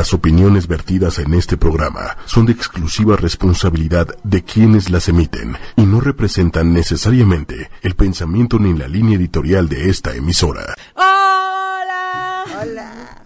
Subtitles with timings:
[0.00, 5.82] Las opiniones vertidas en este programa son de exclusiva responsabilidad de quienes las emiten y
[5.82, 10.74] no representan necesariamente el pensamiento ni la línea editorial de esta emisora.
[10.94, 12.44] ¡Hola!
[12.62, 13.24] Hola.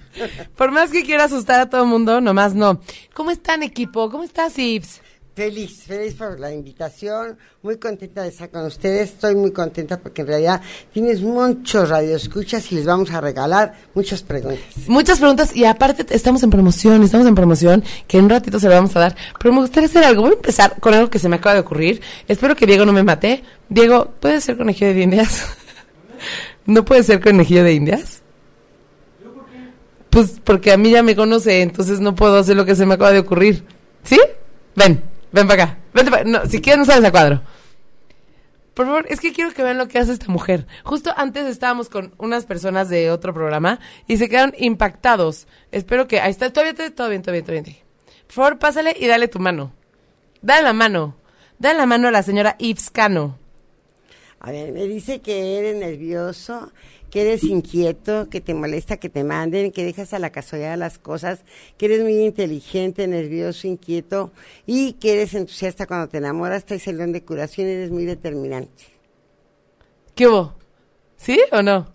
[0.57, 2.81] Por más que quiera asustar a todo el mundo, nomás no.
[3.15, 4.11] ¿Cómo están, equipo?
[4.11, 5.01] ¿Cómo estás, Ips?
[5.35, 10.23] Feliz, feliz por la invitación, muy contenta de estar con ustedes, estoy muy contenta porque
[10.23, 10.61] en realidad
[10.93, 14.65] tienes muchos radioescuchas y les vamos a regalar muchas preguntas.
[14.87, 18.69] Muchas preguntas y aparte estamos en promoción, estamos en promoción, que en un ratito se
[18.69, 19.17] lo vamos a dar.
[19.41, 21.63] Pero me gustaría hacer algo, voy a empezar con algo que se me acaba de
[21.63, 22.01] ocurrir.
[22.29, 23.43] Espero que Diego no me mate.
[23.69, 25.49] Diego, ¿puede ser conejillo de indias?
[26.67, 28.23] ¿No puede ser conejillo de indias?
[30.11, 32.95] Pues porque a mí ya me conoce, entonces no puedo hacer lo que se me
[32.95, 33.65] acaba de ocurrir.
[34.05, 34.21] ¿Sí?
[34.77, 35.03] Ven,
[35.35, 35.79] ven para acá.
[35.93, 37.43] Vente no, si quieres no sales a cuadro.
[38.73, 40.67] Por favor, es que quiero que vean lo que hace esta mujer.
[40.83, 45.47] Justo antes estábamos con unas personas de otro programa y se quedaron impactados.
[45.71, 46.19] Espero que...
[46.21, 47.65] Ahí está, todavía, te- todo bien, todo bien, todo bien.
[48.27, 49.73] Por favor, pásale y dale tu mano.
[50.43, 51.17] Dale la mano.
[51.59, 53.39] Dale la mano a la señora Yves Cano.
[54.41, 56.73] A ver, me dice que eres nervioso,
[57.15, 60.99] que eres inquieto, que te molesta que te manden, que dejas a la casualidad las
[60.99, 61.45] cosas,
[61.79, 64.33] que eres muy inteligente, nervioso, inquieto
[64.67, 68.83] y que eres entusiasta cuando te enamoras, traes el don de curación, eres muy determinante.
[70.17, 70.57] ¿Qué hubo?
[71.17, 71.87] ¿Sí o no?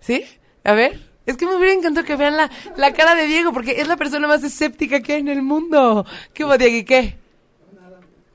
[0.00, 0.24] ¿Sí?
[0.64, 1.02] A ver.
[1.26, 3.98] Es que me hubiera encantado que vean la, la cara de Diego, porque es la
[3.98, 6.06] persona más escéptica que hay en el mundo.
[6.32, 6.76] ¿Qué hubo, Diego?
[6.78, 7.18] ¿Y qué?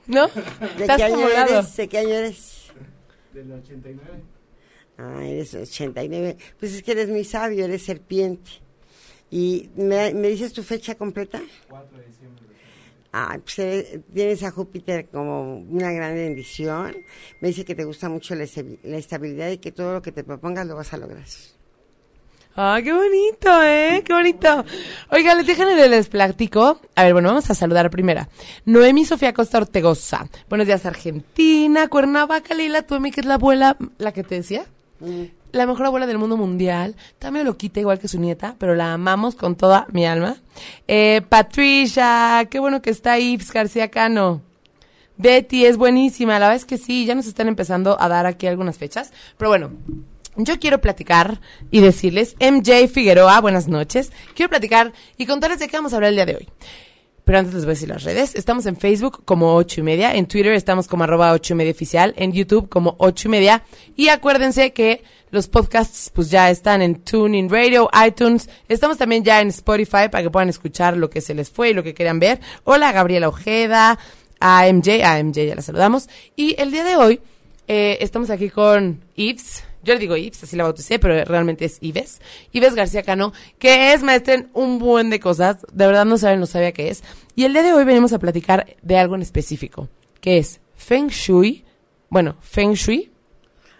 [0.05, 0.27] ¿No?
[0.27, 1.75] ¿De qué año eres?
[1.77, 2.67] ¿De qué año eres?
[3.33, 4.30] Del 89.
[5.01, 6.37] Ah, eres 89.
[6.59, 8.51] Pues es que eres muy sabio, eres serpiente.
[9.31, 11.41] ¿Y me, me dices tu fecha completa?
[11.69, 12.45] 4 de diciembre.
[12.45, 12.51] de
[13.13, 16.95] Ah, pues eh, tienes a Júpiter como una gran bendición.
[17.39, 20.67] Me dice que te gusta mucho la estabilidad y que todo lo que te propongas
[20.67, 21.25] lo vas a lograr.
[22.55, 24.03] Ah, qué bonito, ¿eh?
[24.05, 24.65] Qué bonito.
[25.09, 26.81] Oigan, les déjenme les platico.
[26.95, 28.27] A ver, bueno, vamos a saludar primera.
[28.65, 30.27] Noemi Sofía Costa Ortegoza.
[30.49, 34.65] Buenos días, Argentina, Cuernavaca, Leila Tuemi, que es la abuela, la que te decía.
[35.51, 36.95] La mejor abuela del mundo mundial.
[37.09, 40.37] Está medio loquita, igual que su nieta, pero la amamos con toda mi alma.
[40.87, 44.41] Eh, Patricia, qué bueno que está Yves García Cano.
[45.17, 48.47] Betty es buenísima, la verdad es que sí, ya nos están empezando a dar aquí
[48.47, 49.11] algunas fechas.
[49.37, 49.71] Pero bueno,
[50.35, 54.11] yo quiero platicar y decirles, MJ Figueroa, buenas noches.
[54.33, 56.49] Quiero platicar y contarles de qué vamos a hablar el día de hoy.
[57.31, 58.35] Pero antes les voy a decir las redes.
[58.35, 61.71] Estamos en Facebook como ocho y media, en Twitter estamos como arroba ocho y media
[61.71, 63.63] oficial, en YouTube como ocho y media.
[63.95, 68.49] Y acuérdense que los podcasts pues ya están en TuneIn Radio, iTunes.
[68.67, 71.73] Estamos también ya en Spotify para que puedan escuchar lo que se les fue y
[71.73, 72.41] lo que quieran ver.
[72.65, 73.97] Hola Gabriela Ojeda,
[74.41, 76.09] a MJ, a MJ ya la saludamos.
[76.35, 77.21] Y el día de hoy
[77.69, 79.70] eh, estamos aquí con Yves.
[79.83, 82.21] Yo le digo Yves, así la bauticé, pero realmente es Yves.
[82.51, 85.57] Yves García Cano, que es maestra en un buen de cosas.
[85.73, 87.03] De verdad no saben, no sabía qué es.
[87.35, 91.07] Y el día de hoy venimos a platicar de algo en específico, que es Feng
[91.07, 91.65] Shui.
[92.09, 93.11] Bueno, Feng Shui.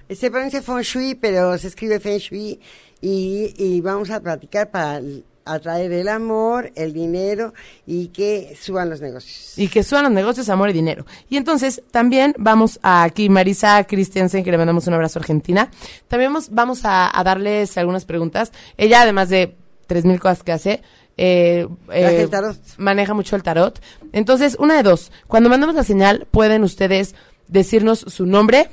[0.10, 2.60] Se pronuncia Feng Shui, pero se escribe Feng Shui
[3.00, 5.02] y, y vamos a platicar para
[5.46, 7.54] atraer el amor, el dinero
[7.86, 9.58] y que suban los negocios.
[9.58, 11.06] Y que suban los negocios, amor y dinero.
[11.30, 15.70] Y entonces también vamos a aquí, Marisa Christiansen, que le mandamos un abrazo a Argentina.
[16.08, 18.52] También vamos, vamos a, a darles algunas preguntas.
[18.78, 19.56] Ella, además de
[19.88, 20.82] tres mil cosas que hace,
[21.18, 22.58] eh, eh, el tarot.
[22.78, 23.82] maneja mucho el tarot.
[24.12, 25.12] Entonces, una de dos.
[25.28, 27.16] Cuando mandamos la señal, pueden ustedes
[27.48, 28.70] decirnos su nombre,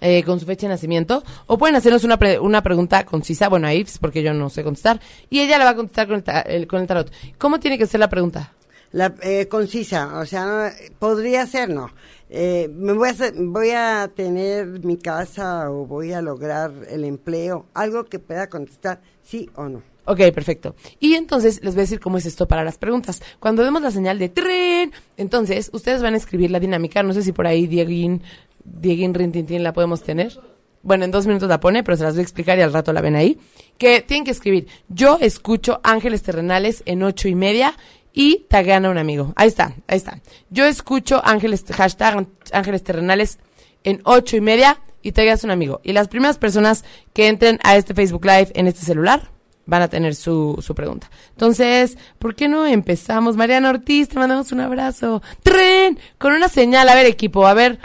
[0.00, 3.66] eh, con su fecha de nacimiento, o pueden hacernos una, pre- una pregunta concisa, bueno,
[3.66, 6.22] a Ives, porque yo no sé contestar, y ella la va a contestar con el,
[6.22, 7.10] ta- el- con el tarot.
[7.38, 8.52] ¿Cómo tiene que ser la pregunta?
[8.92, 11.90] La, eh, concisa, o sea, no, podría ser, no.
[12.30, 17.04] Eh, me voy a, hacer- voy a tener mi casa o voy a lograr el
[17.04, 19.82] empleo, algo que pueda contestar sí o no.
[20.08, 20.76] Ok, perfecto.
[21.00, 23.20] Y entonces les voy a decir cómo es esto para las preguntas.
[23.40, 27.02] Cuando demos la señal de tren, entonces ustedes van a escribir la dinámica.
[27.02, 28.22] No sé si por ahí Dieguín,
[28.66, 30.38] Dieguín Rintintín la podemos tener.
[30.82, 32.92] Bueno, en dos minutos la pone, pero se las voy a explicar y al rato
[32.92, 33.38] la ven ahí.
[33.78, 37.74] Que tienen que escribir, yo escucho Ángeles Terrenales en ocho y media
[38.12, 39.32] y taguean a un amigo.
[39.36, 40.20] Ahí está, ahí está.
[40.50, 43.38] Yo escucho Ángeles, hashtag Ángeles Terrenales
[43.84, 45.80] en ocho y media y tagueas a un amigo.
[45.82, 49.30] Y las primeras personas que entren a este Facebook Live en este celular
[49.66, 51.10] van a tener su, su pregunta.
[51.30, 53.36] Entonces, ¿por qué no empezamos?
[53.36, 55.22] Mariana Ortiz, te mandamos un abrazo.
[55.42, 55.98] ¡Tren!
[56.18, 56.88] Con una señal.
[56.88, 57.78] A ver, equipo, a ver,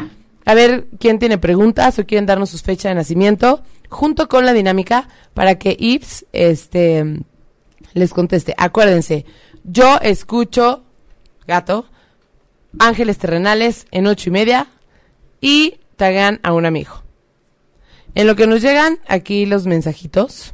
[0.45, 4.53] a ver quién tiene preguntas o quieren darnos sus fechas de nacimiento, junto con la
[4.53, 7.21] dinámica para que Ives este,
[7.93, 8.53] les conteste.
[8.57, 9.25] Acuérdense,
[9.63, 10.83] yo escucho,
[11.47, 11.85] gato,
[12.79, 14.67] Ángeles Terrenales en ocho y media
[15.41, 17.03] y tagan a un amigo.
[18.15, 20.53] En lo que nos llegan aquí los mensajitos.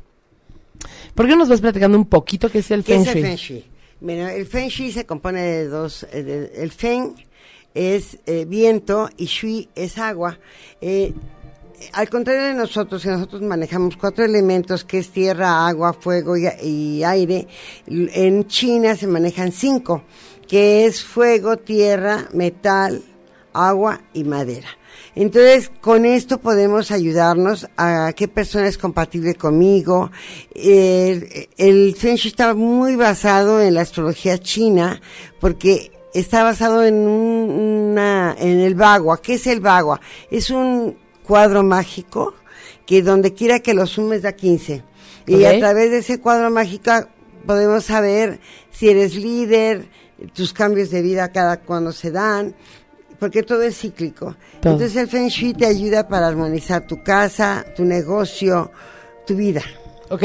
[1.16, 3.13] ¿Por qué no nos vas platicando un poquito qué es el ¿Qué Feng es el
[3.13, 3.24] Shui?
[3.24, 3.66] Feng Shui?
[4.00, 6.06] Bueno, el Feng Shui se compone de dos.
[6.12, 7.16] eh, el Feng
[7.77, 10.39] es eh, viento y Shui es agua.
[10.81, 11.13] Eh,
[11.94, 17.03] al contrario de nosotros, que nosotros manejamos cuatro elementos, que es tierra, agua, fuego y,
[17.03, 17.47] aire,
[17.85, 20.03] en China se manejan cinco,
[20.47, 23.03] que es fuego, tierra, metal,
[23.53, 24.69] agua y madera.
[25.13, 30.09] Entonces, con esto podemos ayudarnos a qué persona es compatible conmigo.
[30.56, 35.00] El, el Feng Shui está muy basado en la astrología china,
[35.39, 37.49] porque está basado en un-
[37.91, 39.21] una, en el bagua.
[39.21, 39.99] ¿Qué es el bagua?
[40.31, 42.33] Es un cuadro mágico
[42.85, 44.83] que donde quiera que lo sumes da 15.
[45.25, 46.91] Y a través de ese cuadro mágico
[47.45, 48.39] podemos saber
[48.71, 49.89] si eres líder,
[50.33, 52.55] tus cambios de vida cada cuando se dan,
[53.19, 54.35] porque todo es cíclico.
[54.61, 54.73] Todo.
[54.73, 58.71] Entonces el Feng Shui te ayuda para armonizar tu casa, tu negocio,
[59.25, 59.61] tu vida.
[60.09, 60.24] ¿Ok?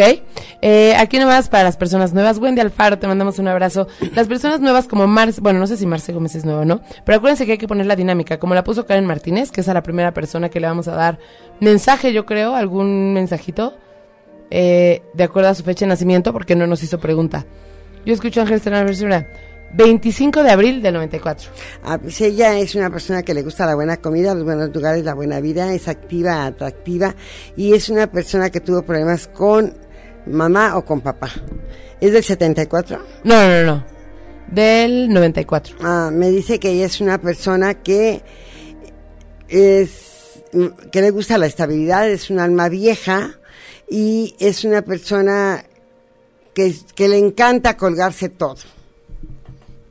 [0.60, 2.38] Eh, aquí nomás para las personas nuevas.
[2.38, 3.88] Wendy Alfaro, te mandamos un abrazo.
[4.14, 6.82] Las personas nuevas como Marce, bueno, no sé si Marce Gómez es nuevo, ¿no?
[7.04, 9.68] Pero acuérdense que hay que poner la dinámica, como la puso Karen Martínez, que es
[9.68, 11.18] a la primera persona que le vamos a dar
[11.60, 13.76] mensaje, yo creo, algún mensajito,
[14.50, 17.44] eh, de acuerdo a su fecha de nacimiento, porque no nos hizo pregunta.
[18.04, 19.12] Yo escucho a Ángel Versión
[19.74, 21.50] 25 de abril del 94.
[21.84, 25.04] Ah, pues ella es una persona que le gusta la buena comida, los buenos lugares,
[25.04, 27.14] la buena vida, es activa, atractiva
[27.56, 29.74] y es una persona que tuvo problemas con
[30.26, 31.30] mamá o con papá.
[32.00, 32.98] ¿Es del 74?
[33.24, 33.84] No, no, no, no.
[34.48, 35.76] Del 94.
[35.82, 38.22] Ah, me dice que ella es una persona que
[39.48, 40.42] es
[40.90, 43.38] que le gusta la estabilidad, es un alma vieja
[43.88, 45.64] y es una persona
[46.54, 48.56] que, que le encanta colgarse todo.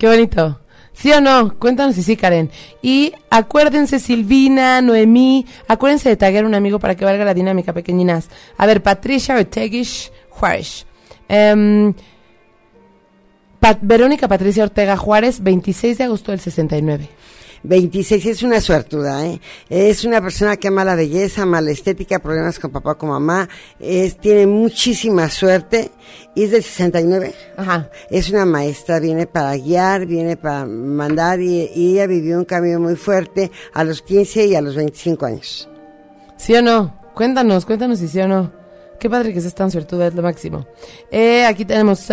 [0.01, 0.59] Qué bonito.
[0.93, 1.59] ¿Sí o no?
[1.59, 2.49] Cuéntanos si sí, Karen.
[2.81, 8.27] Y acuérdense, Silvina, Noemí, acuérdense de taguear un amigo para que valga la dinámica, pequeñinas.
[8.57, 10.87] A ver, Patricia Orteguish Juárez.
[11.29, 11.93] Em,
[13.81, 17.07] Verónica Patricia Ortega Juárez, 26 de agosto del 69.
[17.63, 19.39] 26 es una suertuda, ¿eh?
[19.69, 23.47] Es una persona que ama la belleza, ama la estética, problemas con papá, con mamá,
[23.79, 25.91] es, tiene muchísima suerte
[26.35, 27.33] y es del 69.
[27.57, 27.89] Ajá.
[28.09, 32.79] Es una maestra, viene para guiar, viene para mandar y, y ella vivió un cambio
[32.79, 35.69] muy fuerte a los 15 y a los 25 años.
[36.37, 36.99] ¿Sí o no?
[37.13, 38.51] Cuéntanos, cuéntanos si sí o no.
[38.99, 40.65] Qué padre que seas tan suertuda, es lo máximo.
[41.11, 42.07] Eh, aquí tenemos.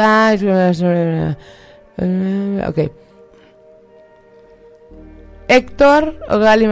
[2.67, 2.79] Ok.
[5.49, 6.67] Héctor Ogali,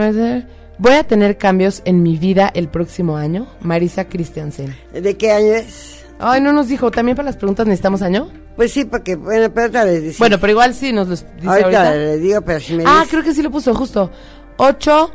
[0.77, 3.47] voy a tener cambios en mi vida el próximo año.
[3.61, 4.75] Marisa Christiansen.
[4.93, 6.05] ¿De qué año es?
[6.19, 8.31] Ay, no nos dijo, ¿también para las preguntas necesitamos año?
[8.55, 10.17] Pues sí, porque, bueno, pero vez dice.
[10.19, 11.95] Bueno, pero igual sí nos los dice ahorita, ahorita.
[11.95, 14.09] le digo, pero si me Ah, dice creo que sí lo puso, justo.
[14.57, 15.11] 8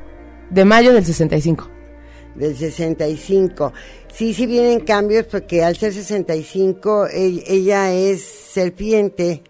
[0.50, 1.68] de mayo del 65.
[2.36, 3.72] del 65.
[4.12, 9.42] Sí, sí vienen cambios porque al ser 65 ell- ella es serpiente.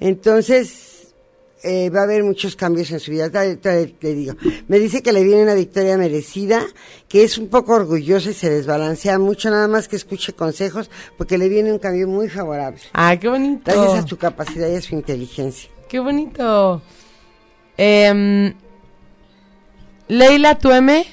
[0.00, 0.93] Entonces
[1.64, 3.28] eh, va a haber muchos cambios en su vida.
[3.28, 4.34] Le digo.
[4.68, 6.62] Me dice que le viene una victoria merecida,
[7.08, 11.38] que es un poco orgullosa y se desbalancea mucho, nada más que escuche consejos porque
[11.38, 12.80] le viene un cambio muy favorable.
[12.92, 13.62] Ah, qué bonito.
[13.64, 15.70] Gracias a su capacidad y a su inteligencia.
[15.88, 16.82] Qué bonito.
[17.76, 18.54] Em,
[20.08, 21.06] Leila Tueme.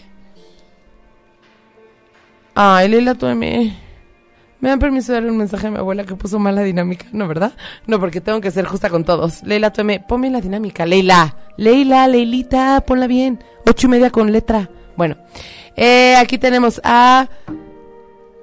[2.54, 3.81] Ay, Leila Tueme.
[4.62, 7.08] ¿Me dan permiso de darle un mensaje a mi abuela que puso mala dinámica?
[7.12, 7.52] No, ¿verdad?
[7.88, 9.42] No, porque tengo que ser justa con todos.
[9.44, 10.86] Leila Tueme, ponme la dinámica.
[10.86, 11.36] Leila.
[11.58, 13.44] Leila, Leilita, ponla bien.
[13.66, 14.70] Ocho y media con letra.
[14.96, 15.18] Bueno,
[15.76, 17.28] eh, aquí tenemos a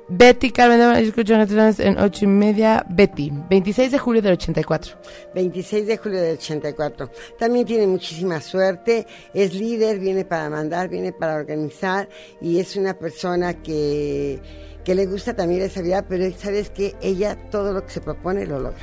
[0.09, 0.81] Betty Carmen.
[0.81, 2.85] yo escucho en ocho y media.
[2.89, 4.97] Betty, 26 de julio del 84.
[5.35, 7.11] 26 de julio del 84.
[7.39, 12.09] También tiene muchísima suerte, es líder, viene para mandar, viene para organizar
[12.41, 14.41] y es una persona que,
[14.85, 18.47] que le gusta también esa vida, pero sabes que ella todo lo que se propone
[18.47, 18.79] lo logra.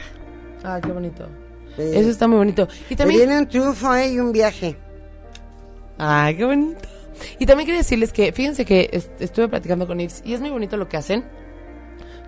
[0.64, 1.28] Ah, qué bonito.
[1.78, 2.68] Eh, Eso está muy bonito.
[2.90, 3.22] Y también...
[3.22, 4.78] viene un triunfo eh, y un viaje.
[5.98, 6.88] Ay, qué bonito.
[7.40, 10.50] Y también quería decirles que, fíjense que est- estuve platicando con Ives y es muy
[10.50, 11.24] bonito lo que hacen.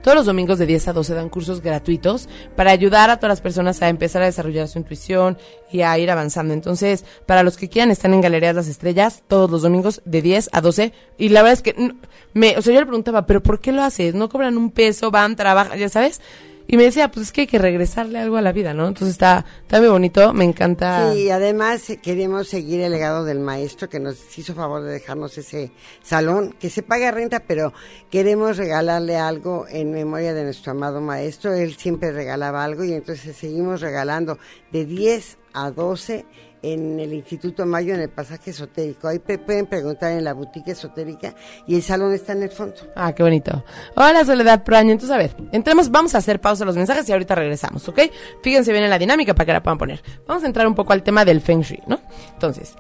[0.04, 3.42] Todos los domingos de 10 a 12 dan cursos gratuitos para ayudar a todas las
[3.42, 5.38] personas a empezar a desarrollar su intuición
[5.70, 6.54] y a ir avanzando.
[6.54, 10.50] Entonces, para los que quieran, están en Galerías Las Estrellas todos los domingos de 10
[10.54, 10.94] a 12.
[11.18, 11.94] Y la verdad es que,
[12.34, 14.14] me, o sea, yo le preguntaba, ¿pero por qué lo haces?
[14.16, 15.12] ¿No cobran un peso?
[15.12, 15.78] ¿Van, trabajan?
[15.78, 16.22] Ya sabes.
[16.70, 18.88] Y me decía, pues es que hay que regresarle algo a la vida, ¿no?
[18.88, 21.14] Entonces está, está bonito, me encanta.
[21.14, 25.38] Sí, además eh, queremos seguir el legado del maestro que nos hizo favor de dejarnos
[25.38, 25.72] ese
[26.02, 27.72] salón, que se paga renta, pero
[28.12, 31.54] queremos regalarle algo en memoria de nuestro amado maestro.
[31.54, 34.38] Él siempre regalaba algo y entonces seguimos regalando
[34.74, 36.26] de 10 a 12
[36.62, 39.08] en el Instituto Mayo, en el pasaje esotérico.
[39.08, 41.34] Ahí pueden preguntar en la boutique esotérica
[41.66, 42.76] y el salón está en el fondo.
[42.96, 43.64] Ah, qué bonito.
[43.96, 44.92] Hola, Soledad Proaño.
[44.92, 48.00] Entonces, a ver, entremos, vamos a hacer pausa los mensajes y ahorita regresamos, ¿ok?
[48.42, 50.02] Fíjense bien en la dinámica para que la puedan poner.
[50.28, 52.00] Vamos a entrar un poco al tema del Feng Shui, ¿no?
[52.34, 52.76] Entonces,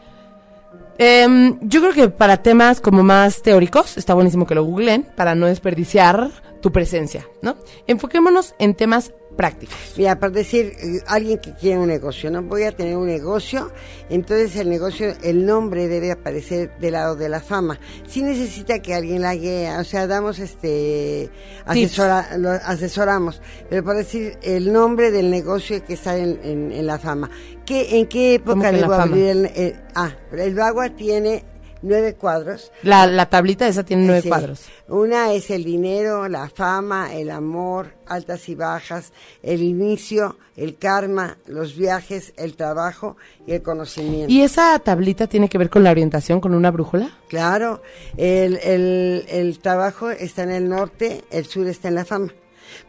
[0.97, 5.35] em, yo creo que para temas como más teóricos, está buenísimo que lo googleen para
[5.35, 6.31] no desperdiciar
[6.61, 7.55] tu presencia, ¿no?
[7.85, 9.75] Enfoquémonos en temas prácticos.
[9.95, 12.43] Mira, para decir, eh, alguien que quiere un negocio, ¿no?
[12.43, 13.71] Voy a tener un negocio,
[14.09, 17.79] entonces el negocio, el nombre debe aparecer del lado de la fama.
[18.07, 21.29] Si necesita que alguien la guíe, o sea, damos este,
[21.65, 26.85] asesora, lo asesoramos, pero por decir, el nombre del negocio que está en, en- en
[26.87, 27.29] la fama.
[27.65, 29.03] ¿Qué, ¿En qué ¿Cómo época la debo fama?
[29.03, 31.43] abrir el, el- ah, el Bagua tiene
[31.81, 32.71] nueve cuadros.
[32.83, 34.29] La, la tablita esa tiene nueve Sí.
[34.29, 34.61] cuadros.
[34.87, 39.11] Una es el dinero, la fama, el amor, altas y bajas,
[39.43, 44.31] el inicio, el karma, los viajes, el trabajo y el conocimiento.
[44.31, 47.11] ¿Y esa tablita tiene que ver con la orientación, con una brújula?
[47.29, 47.81] Claro,
[48.15, 52.33] el, el, el trabajo está en el norte, el sur está en la fama.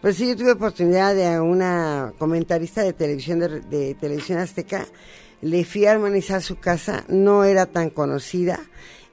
[0.00, 4.86] Por eso yo tuve oportunidad de una comentarista de televisión de, de televisión azteca,
[5.40, 8.60] le fui a armonizar su casa, no era tan conocida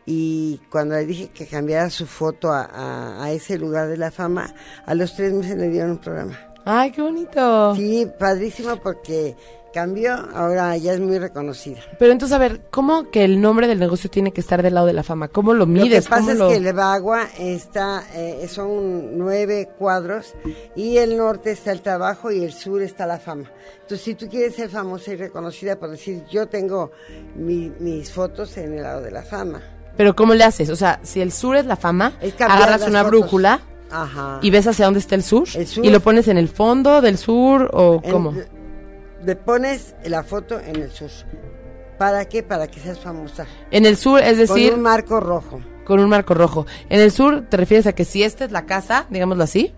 [0.06, 4.12] y cuando le dije que cambiara su foto a, a- a ese lugar de la
[4.12, 4.54] fama,
[4.86, 6.38] a los tres meses le dieron un programa.
[6.66, 7.76] ¡Ay, qué bonito!
[7.76, 9.36] Sí, padrísimo porque
[9.76, 11.82] cambió, ahora ya es muy reconocida.
[12.00, 14.88] Pero entonces, a ver, ¿cómo que el nombre del negocio tiene que estar del lado
[14.88, 15.28] de la fama?
[15.28, 16.08] ¿Cómo lo Lo que mides?
[16.08, 20.34] pasa ¿Cómo es lo- que el Evagua está, eh, son nueve cuadros
[20.78, 23.52] y el norte está el trabajo y el sur está la fama.
[23.82, 26.92] Entonces, si tú quieres ser famosa y reconocida, por decir, yo tengo
[27.36, 29.62] mi- mis fotos en el lado de la fama.
[29.98, 30.70] Pero ¿cómo le haces?
[30.70, 33.20] O sea, si el sur es la fama, Es agarras una fotos.
[33.20, 33.60] brújula
[33.92, 34.40] Ajá.
[34.42, 35.86] y ves hacia dónde está el sur, El sur.
[35.86, 38.34] y lo pones en el fondo del sur o En- cómo?
[39.26, 41.10] Le pones la foto en el sur.
[41.98, 42.44] ¿Para qué?
[42.44, 43.46] Para que seas famosa.
[43.72, 45.62] En el sur, es decir, Con un marco rojo.
[45.86, 46.66] con un marco rojo.
[46.90, 49.74] En el sur te refieres a que si esta es la casa, digámoslo así,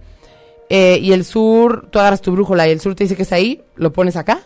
[0.69, 3.31] eh, y el sur, tú agarras tu brújula y el sur te dice que es
[3.31, 4.41] ahí, lo pones acá.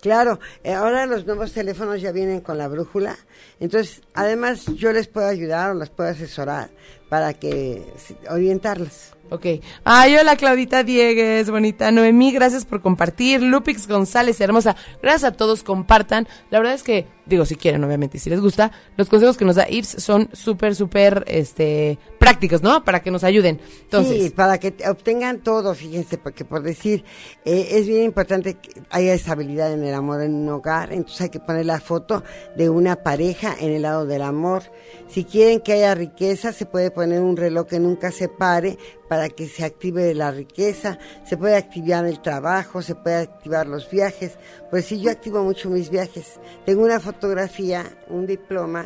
[0.00, 3.16] Claro, eh, ahora los nuevos teléfonos ya vienen con la brújula,
[3.58, 6.70] entonces además yo les puedo ayudar o las puedo asesorar
[7.08, 7.82] para que
[8.30, 9.12] orientarlas.
[9.30, 9.44] Ok.
[9.84, 11.90] Ay, hola Claudita Diegues, bonita.
[11.90, 13.42] Noemí, gracias por compartir.
[13.42, 14.74] Lupix González, hermosa.
[15.02, 16.26] Gracias a todos, compartan.
[16.50, 19.44] La verdad es que, digo, si quieren, obviamente, y si les gusta, los consejos que
[19.44, 22.84] nos da Ives son súper, súper, este, prácticos, ¿no?
[22.84, 23.60] Para que nos ayuden.
[23.90, 27.04] Sí, para que te- obtengan todo, fíjense, porque por decir,
[27.44, 31.28] eh, es bien importante que haya estabilidad en el amor en un hogar, entonces hay
[31.28, 32.24] que poner la foto
[32.56, 34.62] de una pareja en el lado del amor.
[35.08, 38.78] Si quieren que haya riqueza, se puede poner un reloj que nunca se pare
[39.08, 43.90] para que se active la riqueza, se puede activar el trabajo, se puede activar los
[43.90, 44.38] viajes.
[44.70, 46.38] Pues sí, yo activo mucho mis viajes.
[46.66, 48.84] Tengo una fotografía, un diploma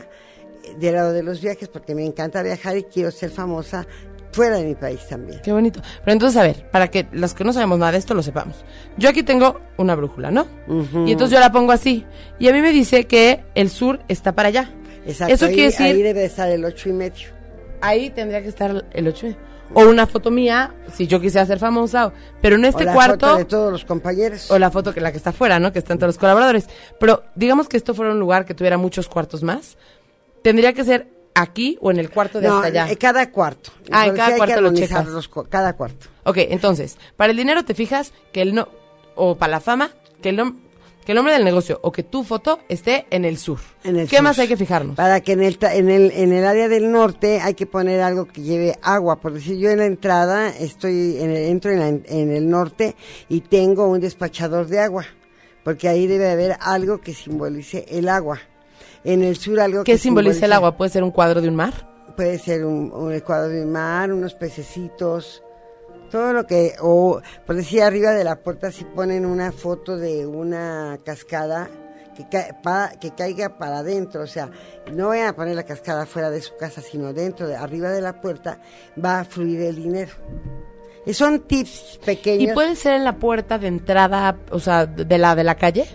[0.65, 3.87] eh, del lado de los viajes porque me encanta viajar y quiero ser famosa
[4.33, 5.41] fuera de mi país también.
[5.43, 5.83] qué bonito.
[6.05, 8.65] Pero entonces, a ver, para que los que no sabemos nada de esto lo sepamos.
[8.97, 10.47] Yo aquí tengo una brújula, ¿no?
[11.07, 12.07] Y entonces yo la pongo así.
[12.39, 14.73] Y a mí me dice que el sur está para allá.
[15.05, 17.29] Exacto, Eso ahí, quiere decir, ahí debe de estar el ocho y medio.
[17.83, 19.37] ahí tendría que estar el 8.
[19.75, 22.13] O una foto mía, si yo quisiera ser famosa.
[22.41, 23.27] Pero en este o la cuarto.
[23.27, 24.51] foto de todos los compañeros.
[24.51, 25.73] O la foto que la que está afuera, ¿no?
[25.73, 26.67] Que están todos los colaboradores.
[27.01, 29.79] Pero digamos que esto fuera un lugar que tuviera muchos cuartos más.
[30.43, 32.91] Tendría que ser aquí o en el cuarto de no, hasta allá.
[32.91, 33.71] eh, cada cuarto.
[33.91, 35.07] Ah, en cada sí cuarto lo checas.
[35.07, 36.07] los cada cuarto.
[36.25, 38.69] Ok, entonces, para el dinero te fijas que el no,
[39.15, 40.57] o para la fama, que el, nom-
[41.05, 43.59] que el nombre del negocio o que tu foto esté en el sur.
[43.85, 44.23] En el ¿Qué sur.
[44.25, 44.97] más hay que fijarnos?
[44.97, 48.27] Para que en el, en el en el área del norte hay que poner algo
[48.27, 49.17] que lleve agua.
[49.21, 52.95] Por decir, yo en la entrada estoy en el, entro en, la- en el norte
[53.29, 55.05] y tengo un despachador de agua.
[55.65, 58.39] Porque ahí debe haber algo que simbolice el agua.
[59.05, 60.77] En el sur algo ¿Qué que simboliza el agua?
[60.77, 61.89] ¿Puede ser un cuadro de un mar?
[62.17, 65.43] Puede ser un, un cuadro de mar, unos pececitos,
[66.13, 70.25] todo lo que, o por decir arriba de la puerta si ponen una foto de
[70.27, 71.69] una cascada
[72.15, 74.51] que, ca- pa- que caiga para adentro, o sea,
[74.93, 78.03] no vayan a poner la cascada fuera de su casa, sino dentro, de, arriba de
[78.03, 78.61] la puerta,
[79.03, 80.13] va a fluir el dinero.
[81.07, 82.55] Y son tips ¿Y pequeños.
[82.55, 85.87] puede ser en la puerta de entrada, o sea, de la, de la calle?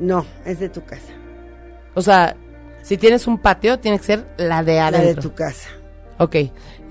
[0.00, 1.12] No, es de tu casa,
[1.94, 2.36] O sea,
[2.82, 5.22] si tienes un patio, tiene que ser la de la de adentro.
[5.30, 5.68] tu casa.
[6.18, 6.36] Ok.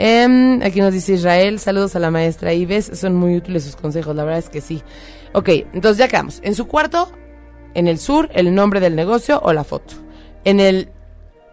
[0.04, 4.16] Em, aquí nos dice Israel, saludos a la maestra Ives, son muy útiles sus consejos,
[4.16, 4.82] la verdad es que sí.
[5.34, 6.40] Ok, entonces ya quedamos.
[6.42, 7.12] En su cuarto,
[7.76, 9.94] en el sur, el nombre del negocio o la foto.
[10.44, 10.90] En el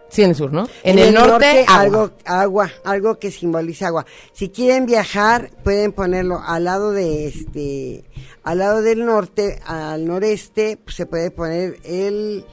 [0.09, 0.67] Sí, en el sur, ¿no?
[0.81, 1.79] En, el, norte, agua.
[1.79, 4.07] algo agua, algo que simboliza agua.
[4.33, 8.05] Si quieren viajar, pueden ponerlo al lado de este,
[8.41, 12.43] al lado del norte, al noreste, pues, se puede poner el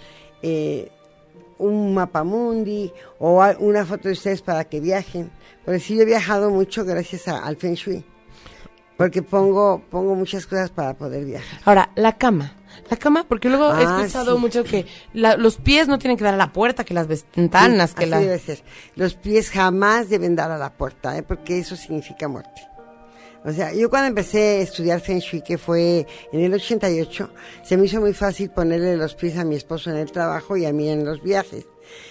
[0.43, 0.91] eh,
[1.59, 5.31] un mapamundi o una foto de ustedes para que viajen.
[5.65, 8.05] Porque sí yo he viajado mucho gracias a- al Feng Shui.
[8.97, 11.61] Porque pongo pongo muchas cosas para poder viajar.
[11.65, 12.55] Ahora, la cama.
[12.91, 14.41] La cama, porque luego he Ah, escuchado sí.
[14.41, 17.91] mucho que la- los pies no tienen que dar a la puerta, que las ventanas,
[17.91, 18.21] Sí, que así la...
[18.21, 18.63] debe ser.
[18.95, 21.23] Los pies jamás deben dar a la puerta, ¿eh?
[21.23, 22.63] porque eso significa muerte.
[23.47, 27.31] O sea, yo cuando empecé a estudiar Feng Shui, que fue en el 88,
[27.62, 30.67] se me hizo muy fácil ponerle los pies a mi esposo en el trabajo y
[30.67, 31.65] a mí en los viajes.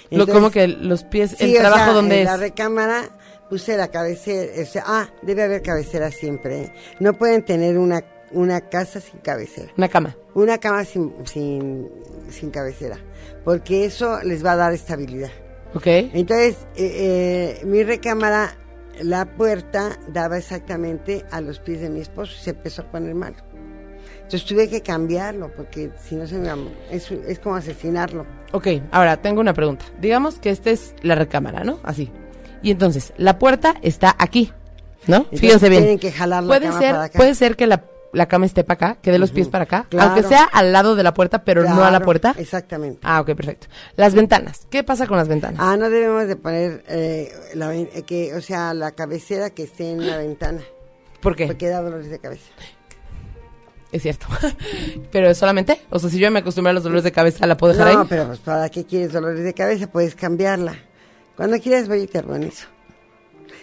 [0.09, 2.25] Entonces, como que los pies, sí, el o trabajo sea, donde en es.
[2.25, 3.09] la recámara
[3.49, 6.61] puse la cabecera, o sea, ah, debe haber cabecera siempre.
[6.61, 6.73] ¿eh?
[7.01, 9.73] No pueden tener una, una casa sin cabecera.
[9.77, 10.15] Una cama.
[10.35, 11.89] Una cama sin, sin,
[12.29, 12.97] sin cabecera,
[13.43, 15.31] porque eso les va a dar estabilidad.
[15.73, 15.87] ¿Ok?
[15.87, 18.57] Entonces, eh, eh, mi recámara,
[19.01, 23.15] la puerta daba exactamente a los pies de mi esposo y se empezó a poner
[23.15, 23.37] malo.
[24.15, 26.49] Entonces tuve que cambiarlo porque si no se me...
[26.89, 28.25] Es, es como asesinarlo.
[28.53, 29.85] Ok, ahora tengo una pregunta.
[30.01, 31.79] Digamos que esta es la recámara, ¿no?
[31.83, 32.11] Así.
[32.63, 34.51] Y entonces, la puerta está aquí,
[35.05, 35.17] ¿no?
[35.17, 35.83] Entonces, Fíjense bien.
[35.83, 37.17] tienen que jalar la puede cama ser, para acá.
[37.19, 37.83] Puede ser que la,
[38.15, 40.09] la cama esté para acá, que dé los pies para acá, claro.
[40.11, 42.33] aunque sea al lado de la puerta, pero no a la puerta.
[42.37, 42.99] Exactamente.
[43.03, 43.67] Ah, ok, perfecto.
[43.95, 44.65] Las ventanas.
[44.69, 45.59] ¿Qué pasa con las ventanas?
[45.61, 49.91] Ah, no debemos de poner eh, la, eh, que, o sea, la cabecera que esté
[49.91, 50.61] en la ventana,
[51.21, 51.47] ¿Por qué?
[51.47, 52.45] porque da dolores de cabeza.
[53.91, 54.25] Es cierto.
[55.11, 57.73] pero solamente, o sea, si yo me acostumbré a los dolores de cabeza, ¿la puedo
[57.73, 58.05] dejar No, ahí?
[58.09, 60.75] pero pues para qué quieres dolores de cabeza, puedes cambiarla.
[61.37, 62.67] Cuando quieras voy y te organizo.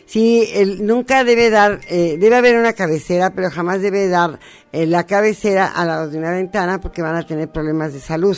[0.06, 4.38] Sí, el, nunca debe dar, eh, debe haber una cabecera, pero jamás debe dar
[4.72, 8.36] eh, la cabecera al lado de una ventana porque van a tener problemas de salud.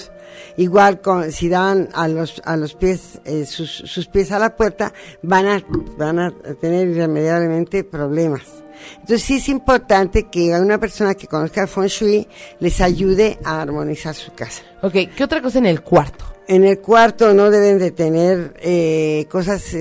[0.57, 4.55] Igual con, si dan a los, a los pies, eh, sus, sus pies a la
[4.57, 4.93] puerta,
[5.23, 5.65] van a,
[5.97, 8.65] van a tener irremediablemente problemas.
[8.93, 12.29] Entonces sí es importante que una persona que conozca el Feng Shui
[12.61, 14.63] les ayude a armonizar su casa.
[14.83, 16.25] Ok, ¿qué otra cosa en el cuarto?
[16.47, 19.75] En el cuarto no deben de tener eh, cosas,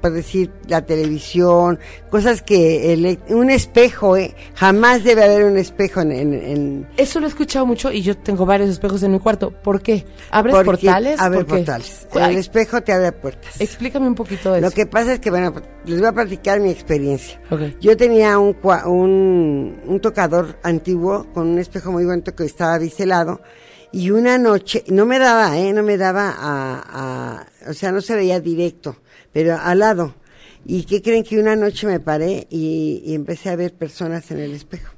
[0.00, 1.78] por decir, la televisión,
[2.10, 2.92] cosas que...
[2.92, 6.12] el- un espejo, eh, jamás debe haber un espejo en...
[6.12, 9.50] en- en- Eso lo he escuchado mucho y yo tengo varios espejos en mi cuarto.
[9.50, 10.04] ¿Por qué?
[10.30, 11.20] ¿Abres porque portales?
[11.20, 12.06] Abre portales.
[12.14, 13.60] Ay, El espejo te abre puertas.
[13.60, 14.76] explícame un poquito de Lo eso.
[14.76, 15.52] que pasa es que, bueno,
[15.84, 17.40] les voy a platicar mi experiencia.
[17.80, 18.56] Yo tenía un,
[19.86, 23.40] un tocador antiguo con un espejo muy bonito que estaba biselado
[23.90, 25.72] y una noche, no me daba, ¿eh?
[25.72, 26.82] No me daba a,
[27.46, 28.96] a- o sea, no se veía directo,
[29.38, 30.16] pero al lado.
[30.66, 34.40] ¿Y qué creen que una noche me paré y, y empecé a ver personas en
[34.40, 34.92] el espejo?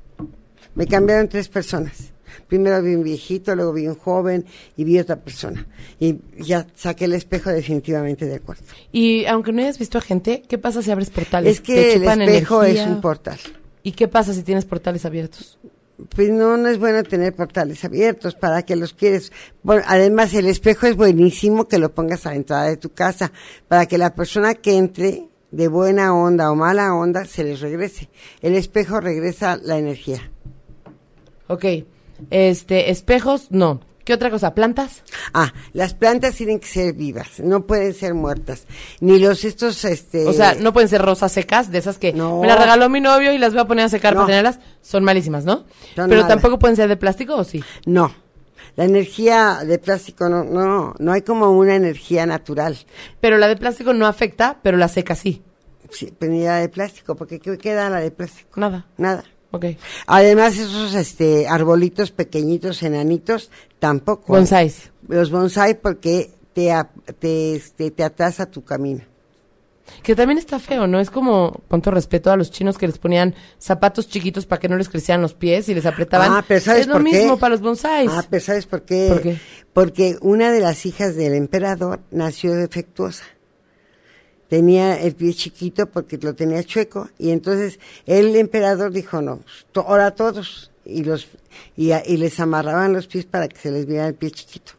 [0.75, 2.15] Me cambiaron tres personas.
[2.49, 4.47] Primero vi un viejito, luego vi un joven
[4.79, 5.67] y vi otra persona.
[5.99, 8.65] Y ya saqué el espejo definitivamente del cuarto.
[8.93, 11.57] Y aunque no hayas visto a gente, ¿qué pasa si abres portales?
[11.57, 12.85] Es ¿Te que el espejo energía?
[12.85, 13.39] es un portal.
[13.83, 15.59] ¿Y qué pasa si tienes portales abiertos?
[16.09, 19.33] Pues no, no es bueno tener portales abiertos para que los quieres.
[19.63, 23.33] Bueno, además, el espejo es buenísimo que lo pongas a la entrada de tu casa
[23.69, 28.09] para que la persona que entre de buena onda o mala onda se les regrese.
[28.41, 30.31] El espejo regresa la energía.
[31.49, 31.65] Ok.
[32.31, 33.81] Este, espejos, no.
[34.11, 34.57] ¿Qué otra cosa?
[34.57, 35.05] ¿Plantas?
[35.33, 38.67] Ah, las plantas tienen que ser vivas, no pueden ser muertas.
[38.99, 40.27] Ni los estos, este.
[40.27, 42.41] O sea, no pueden ser rosas secas, de esas que No.
[42.41, 44.23] me las regaló mi novio y las voy a poner a secar No.
[44.23, 44.59] para tenerlas.
[44.83, 45.59] Son malísimas, ¿no?
[45.95, 46.27] Son Pero malas.
[46.27, 47.63] tampoco pueden ser de plástico, ¿o sí?
[47.87, 48.13] No.
[48.75, 52.79] La energía de plástico no, no, no hay como una energía natural.
[53.21, 55.45] Pero la de plástico no afecta, pero la seca sí.
[55.89, 58.59] Sí, pues ni la de plástico, porque ¿qué queda la de plástico?
[58.59, 58.87] Nada.
[58.97, 59.23] Nada.
[59.53, 59.67] Ok.
[60.07, 64.33] Además, esos este, arbolitos pequeñitos, enanitos, tampoco.
[64.33, 64.91] Bonsáis.
[65.09, 66.73] Los bonsai porque te,
[67.19, 69.03] te, este, te atrasa tu camino.
[70.03, 71.01] Que también está feo, ¿no?
[71.01, 74.69] Es como, con todo respeto a los chinos que les ponían zapatos chiquitos para que
[74.69, 76.31] no les crecieran los pies y les apretaban.
[76.33, 77.03] Ah, pero ¿sabes es lo qué?
[77.03, 78.11] mismo para los bonsáis.
[78.13, 79.09] Ah, pero ¿sabes por qué?
[79.09, 79.39] ¿Por qué?
[79.73, 83.25] Porque una de las hijas del emperador nació defectuosa.
[84.51, 89.41] Tenía el pie chiquito porque lo tenía chueco y entonces el emperador dijo, no,
[89.73, 90.71] to- ahora todos.
[90.85, 91.29] Y, los,
[91.77, 94.73] y, a- y les amarraban los pies para que se les viera el pie chiquito.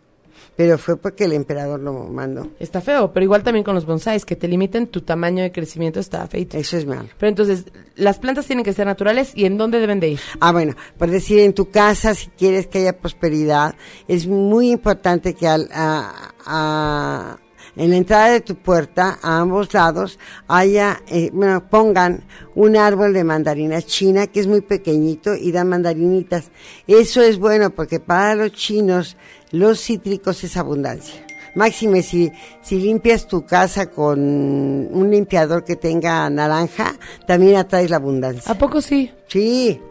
[0.57, 2.49] Pero fue porque el emperador lo mandó.
[2.59, 5.99] Está feo, pero igual también con los bonsáis, que te limiten tu tamaño de crecimiento,
[6.01, 6.57] está feito.
[6.57, 7.07] Eso es malo.
[7.17, 10.19] Pero entonces, las plantas tienen que ser naturales y en dónde deben de ir.
[10.41, 13.75] Ah, bueno, por decir, en tu casa, si quieres que haya prosperidad,
[14.09, 17.37] es muy importante que al, a- a-
[17.75, 22.23] en la entrada de tu puerta, a ambos lados, haya, eh, bueno, pongan
[22.55, 26.51] un árbol de mandarina china que es muy pequeñito y da mandarinitas.
[26.87, 29.17] Eso es bueno porque para los chinos
[29.51, 31.25] los cítricos es abundancia.
[31.53, 36.95] Máxime, si, si limpias tu casa con un limpiador que tenga naranja,
[37.27, 38.49] también atraes la abundancia.
[38.49, 39.11] ¿A poco sí?
[39.27, 39.81] Sí,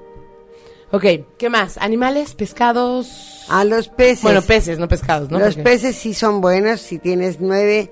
[0.92, 1.04] Ok,
[1.38, 1.78] ¿qué más?
[1.78, 2.34] ¿Animales?
[2.34, 3.26] ¿Pescados?
[3.48, 4.22] a los peces.
[4.22, 5.38] Bueno, peces, no pescados, ¿no?
[5.40, 7.90] Los Porque- peces sí son buenos, si tienes nueve.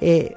[0.00, 0.34] eh,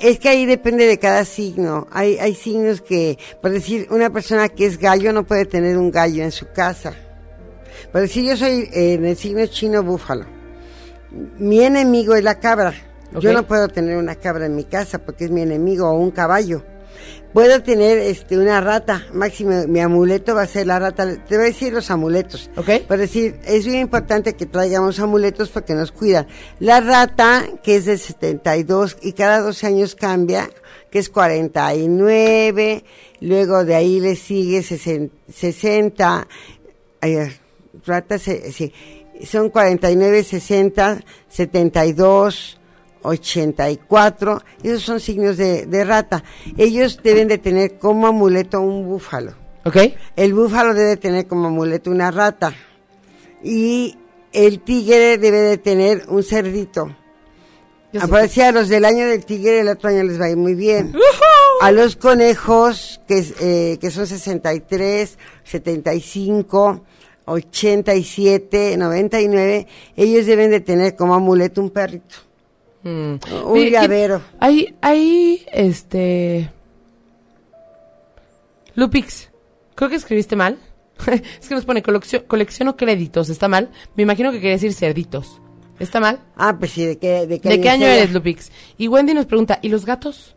[0.00, 1.86] es que ahí depende de cada signo.
[1.92, 5.90] Hay, hay signos que, por decir, una persona que es gallo no puede tener un
[5.90, 6.94] gallo en su casa.
[7.92, 10.26] Por decir, yo soy eh, en el signo chino búfalo.
[11.38, 12.74] Mi enemigo es la cabra.
[13.20, 16.10] Yo no puedo tener una cabra en mi casa porque es mi enemigo o un
[16.12, 16.62] caballo.
[17.32, 21.06] Puedo tener este una rata, máximo mi amuleto va a ser la rata.
[21.24, 22.50] Te voy a decir los amuletos.
[22.56, 22.86] Ok.
[22.88, 26.26] Por decir, es bien importante que traigamos amuletos porque nos cuidan.
[26.58, 30.50] La rata, que es de 72 y cada 12 años cambia,
[30.90, 32.84] que es 49,
[33.20, 36.26] luego de ahí le sigue 60, 60
[37.00, 37.16] ay,
[37.86, 38.72] rata, se- sí,
[39.24, 42.59] son 49, 60, 72,
[43.02, 46.24] 84, esos son signos de, de rata.
[46.56, 49.34] Ellos deben de tener como amuleto un búfalo.
[49.64, 49.76] ¿Ok?
[50.16, 52.54] El búfalo debe tener como amuleto una rata.
[53.42, 53.96] Y
[54.32, 56.96] el tigre debe de tener un cerdito.
[57.98, 60.54] Aparecía a los del año del tigre, el otro año les va a ir muy
[60.54, 60.94] bien.
[61.60, 66.84] A los conejos, que, eh, que son 63, 75,
[67.24, 72.29] 87, 99, ellos deben de tener como amuleto un perrito.
[72.82, 72.88] Mm.
[72.88, 74.22] Un Oye, ¿qué- llavero.
[74.38, 76.50] Hay, hay, este...
[78.74, 79.30] Lupix,
[79.74, 80.58] creo que escribiste mal.
[81.40, 83.70] es que nos pone coleccio- colecciono créditos, ¿está mal?
[83.96, 85.40] Me imagino que quería decir cerditos.
[85.78, 86.20] ¿Está mal?
[86.36, 88.50] Ah, pues sí, ¿de qué, de qué ¿De qué año eres, Lupix?
[88.76, 90.36] Y Wendy nos pregunta, ¿y los gatos?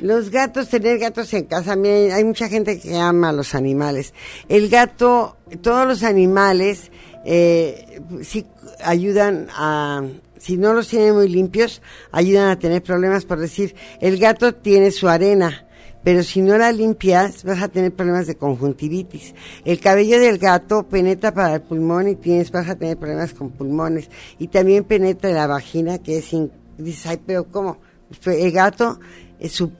[0.00, 4.14] Los gatos, tener gatos en casa, miren, hay mucha gente que ama a los animales.
[4.48, 6.90] El gato, todos los animales,
[7.26, 8.46] eh, sí
[8.82, 10.02] ayudan a,
[10.40, 13.24] si no los tienen muy limpios, ayudan a tener problemas.
[13.24, 15.66] Por decir, el gato tiene su arena,
[16.02, 19.34] pero si no la limpias, vas a tener problemas de conjuntivitis.
[19.66, 23.50] El cabello del gato penetra para el pulmón y tienes, vas a tener problemas con
[23.50, 24.08] pulmones.
[24.38, 27.78] Y también penetra en la vagina, que es, in- dices, ay, pero ¿cómo?
[28.24, 28.98] El gato,
[29.46, 29.70] su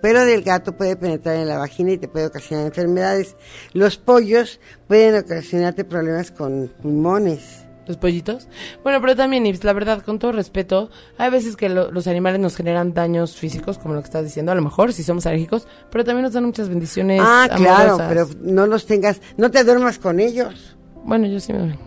[0.00, 3.36] pelo del gato puede penetrar en la vagina y te puede ocasionar enfermedades.
[3.72, 7.65] Los pollos pueden ocasionarte problemas con pulmones.
[7.86, 8.48] ¿Los pollitos?
[8.82, 12.40] Bueno, pero también, Ips, la verdad, con todo respeto, hay veces que lo- los animales
[12.40, 15.68] nos generan daños físicos, como lo que estás diciendo, a lo mejor, si somos alérgicos,
[15.90, 19.98] pero también nos dan muchas bendiciones ah, claro, pero no los tengas, no te duermas
[19.98, 20.76] con ellos.
[21.04, 21.78] Bueno, yo sí me...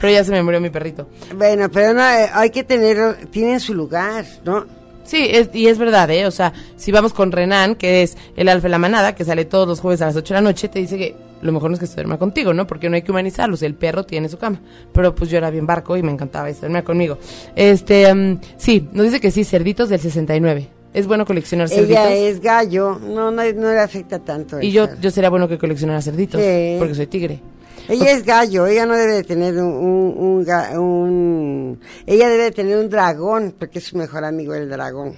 [0.00, 1.08] pero ya se me murió mi perrito.
[1.36, 4.66] Bueno, pero no, eh, hay que tenerlo, tienen su lugar, ¿no?
[5.04, 6.26] Sí, es- y es verdad, ¿eh?
[6.26, 9.44] O sea, si vamos con Renan, que es el alfa de la manada, que sale
[9.46, 11.74] todos los jueves a las 8 de la noche, te dice que lo mejor no
[11.74, 12.66] es que se duerma contigo, ¿no?
[12.66, 14.60] Porque no hay que humanizarlos, el perro tiene su cama.
[14.92, 17.18] Pero pues yo era bien barco y me encantaba y se dormía conmigo.
[17.56, 20.68] Este, mm, sí, nos dice que sí, cerditos del 69.
[20.94, 21.90] Es bueno coleccionar cerditos.
[21.90, 24.60] Ella es gallo, no, no, no le afecta tanto.
[24.60, 25.00] Y yo, ser.
[25.00, 26.76] yo sería bueno que coleccionara cerditos, Sí.
[26.78, 27.40] porque soy tigre.
[27.88, 32.76] Ella es gallo, ella no debe de tener un, un, un Ella debe de tener
[32.76, 35.14] un dragón, porque es su mejor amigo el dragón.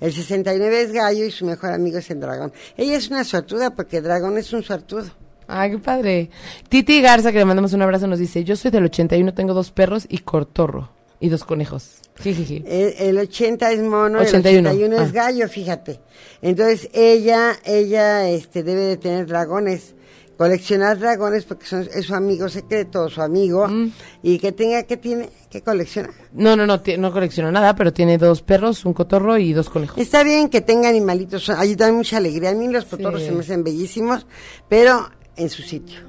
[0.00, 2.52] El 69 es gallo y su mejor amigo es el dragón.
[2.76, 5.06] Ella es una suertuda porque el dragón es un suertudo.
[5.48, 6.30] Ay, qué padre.
[6.68, 9.70] Titi Garza, que le mandamos un abrazo, nos dice, yo soy del 81, tengo dos
[9.70, 10.90] perros y cortorro.
[11.18, 12.02] Y dos conejos.
[12.24, 15.12] El, el 80 es mono, 81, el 81 es ah.
[15.12, 16.00] gallo, fíjate.
[16.42, 19.94] Entonces ella, ella este, debe de tener dragones.
[20.36, 23.68] Coleccionar dragones porque son, es su amigo secreto, su amigo.
[23.68, 23.92] Mm.
[24.22, 25.30] Y que tenga, que tiene?
[25.50, 26.10] que colecciona?
[26.32, 29.96] No, no, no, no colecciono nada, pero tiene dos perros, un cotorro y dos conejos.
[29.96, 32.50] Está bien que tenga animalitos, ayudan mucha alegría.
[32.50, 33.28] A mí los cotorros Sí.
[33.28, 34.26] se me hacen bellísimos,
[34.68, 36.00] pero en su sitio.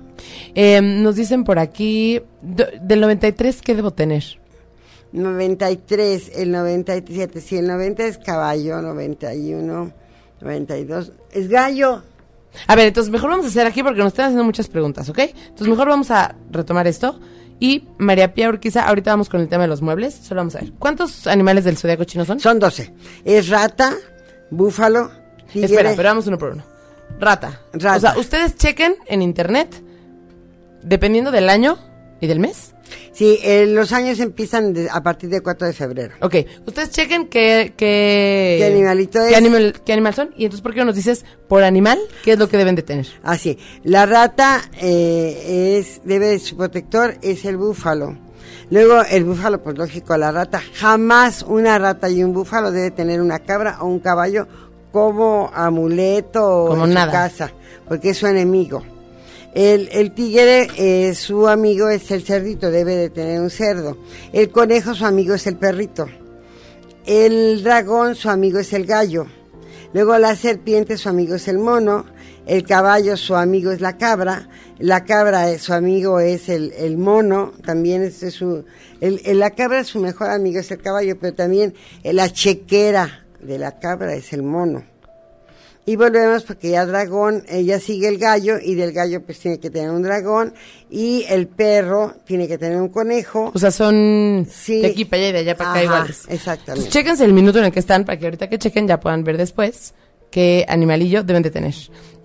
[0.56, 4.24] Eh, nos dicen por aquí, del 93, ¿qué debo tener?
[5.12, 9.92] 93, el 97, si el 90 es caballo, 91,
[10.42, 12.04] 92, es gallo.
[12.66, 15.20] A ver, entonces mejor vamos a hacer aquí porque nos están haciendo muchas preguntas, ¿ok?
[15.20, 17.20] Entonces mejor vamos a retomar esto.
[17.60, 20.13] Y María Pía Urquiza, ahorita vamos con el tema de los muebles.
[20.13, 20.74] Solo vamos a ver.
[20.78, 22.40] ¿Cuántos animales del zodiaco chino son?
[22.40, 22.94] Son 12.
[23.26, 23.96] Es rata,
[24.52, 25.12] búfalo,
[25.52, 25.66] tigre.
[25.66, 26.77] Espera, pero vamos uno por uno.
[27.20, 27.62] Rata.
[27.74, 27.98] Rata.
[27.98, 29.82] O sea, ustedes chequen en internet,
[30.84, 31.78] dependiendo del año
[32.22, 32.74] y del mes.
[33.12, 36.15] Sí, eh, los años empiezan de- a partir del 4 de febrero.
[36.22, 37.74] Ok, ustedes chequen qué...
[37.76, 39.36] ¿Qué, ¿Qué animalito qué es?
[39.38, 40.30] animal, qué animal son?
[40.38, 42.84] Y entonces, ¿por qué no nos dices por animal qué es lo que deben de
[42.84, 43.08] tener?
[43.24, 48.17] Así, la rata eh, es, debe, su protector es el búfalo.
[48.70, 50.62] Luego el búfalo, pues lógico, la rata.
[50.76, 54.48] Jamás una rata y un búfalo debe tener una cabra o un caballo
[54.98, 57.06] como amuleto o Como en nada.
[57.06, 57.52] su casa,
[57.88, 58.82] porque es su enemigo.
[59.54, 63.96] El, el tigre, eh, su amigo es el cerdito, debe de tener un cerdo.
[64.34, 66.08] El conejo, su amigo es el perrito.
[67.06, 69.28] El dragón, su amigo es el gallo.
[69.94, 72.06] Luego la serpiente, su amigo es el mono.
[72.48, 74.50] El caballo, su amigo es la cabra.
[74.80, 77.54] La cabra, eh, su amigo es el, el mono.
[77.66, 78.66] También es, es su...
[79.00, 83.26] el- el- la cabra, su mejor amigo es el caballo, pero también eh, la chequera
[83.41, 84.84] de la cabra es el mono.
[85.86, 89.69] Y volvemos porque ya dragón, ella sigue el gallo y del gallo pues tiene que
[89.69, 90.54] tener un dragón
[90.89, 93.52] y el perro tiene que tener un conejo.
[93.56, 94.82] O sea, son Sí.
[94.82, 96.23] de aquí para allá y de allá para acá iguales.
[96.28, 96.71] exactamente.
[96.71, 99.23] Entonces, chéquense el minuto en el que están para que ahorita que chequen ya puedan
[99.23, 99.93] ver después
[100.30, 101.73] qué animalillo deben de tener.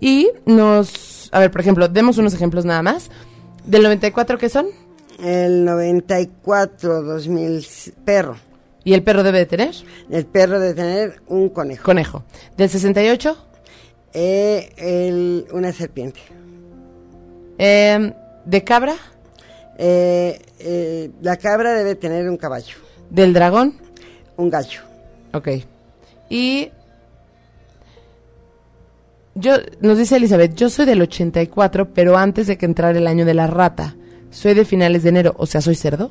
[0.01, 1.29] Y nos...
[1.31, 3.11] A ver, por ejemplo, demos unos ejemplos nada más.
[3.65, 4.67] Del 94, ¿qué son?
[5.23, 7.65] El 94, 2000,
[8.05, 8.37] perro.
[8.85, 9.75] Y el perro debe de tener
[10.11, 11.85] El perro debe tener un conejo.
[11.85, 12.25] conejo.
[12.57, 13.37] Del 68,
[14.15, 16.21] Eh, el- una serpiente.
[17.59, 18.13] eh,
[18.45, 18.95] de cabra,
[19.79, 22.77] Eh, eh, la cabra debe tener un caballo,
[23.09, 23.75] del dragón,
[24.37, 24.81] un gallo.
[25.33, 25.49] ok.
[26.29, 26.71] Y
[29.35, 33.25] yo, nos dice Elizabeth, yo soy del 84, pero antes de que entrara el año
[33.25, 33.97] de la rata.
[34.31, 36.11] Soy de finales de enero, o sea, soy cerdo.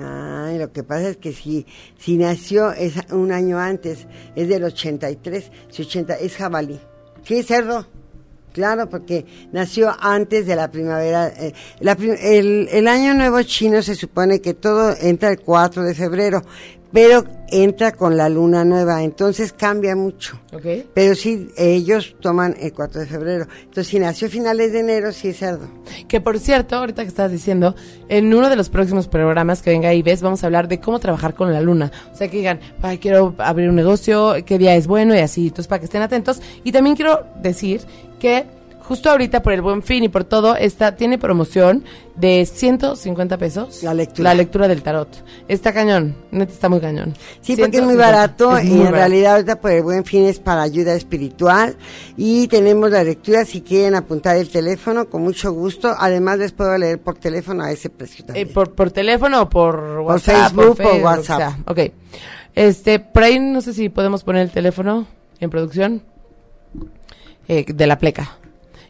[0.00, 1.66] Ay, lo que pasa es que si,
[1.98, 6.78] si nació es un año antes, es del 83, si 80, es jabalí.
[7.24, 7.86] Sí, cerdo.
[8.52, 11.28] Claro, porque nació antes de la primavera.
[11.28, 15.94] eh, la el, el año nuevo chino se supone que todo entra el 4 de
[15.94, 16.42] febrero,
[16.92, 20.40] pero entra con la luna nueva, entonces cambia mucho.
[20.94, 23.46] Pero sí, ellos toman el 4 de febrero.
[23.60, 25.68] Entonces, si nació a finales de enero, sí es cerdo.
[26.08, 27.74] Que por cierto, ahorita que estás diciendo,
[28.08, 30.98] en uno de los próximos programas que venga y ves, vamos a hablar de cómo
[30.98, 31.90] trabajar con la luna.
[32.12, 35.48] O sea, que digan, ay, quiero abrir un negocio, qué día es bueno y así.
[35.48, 36.40] Entonces, para que estén atentos.
[36.64, 37.82] Y también quiero decir
[38.18, 38.46] que
[38.88, 41.84] justo ahorita por el buen fin y por todo, esta tiene promoción
[42.16, 43.82] de 150 pesos.
[43.82, 44.30] La lectura.
[44.30, 45.08] La lectura del tarot.
[45.46, 47.14] Está cañón, neta está muy cañón.
[47.40, 47.96] Sí, porque es muy 150.
[47.96, 48.96] barato Es y en barato.
[48.96, 51.76] realidad ahorita por el buen fin es para ayuda espiritual
[52.16, 55.94] y tenemos la lectura si quieren apuntar el teléfono con mucho gusto.
[55.96, 58.52] Además les puedo leer por teléfono a ese precio Eh, también.
[58.52, 60.52] por, por teléfono o por WhatsApp.
[60.54, 61.38] Facebook, por lo que WhatsApp.
[61.38, 61.58] sea.
[61.66, 61.78] Ok.
[62.54, 65.06] Este, por ahí no sé si podemos poner el teléfono
[65.38, 66.02] en producción
[67.46, 68.38] eh, de la pleca.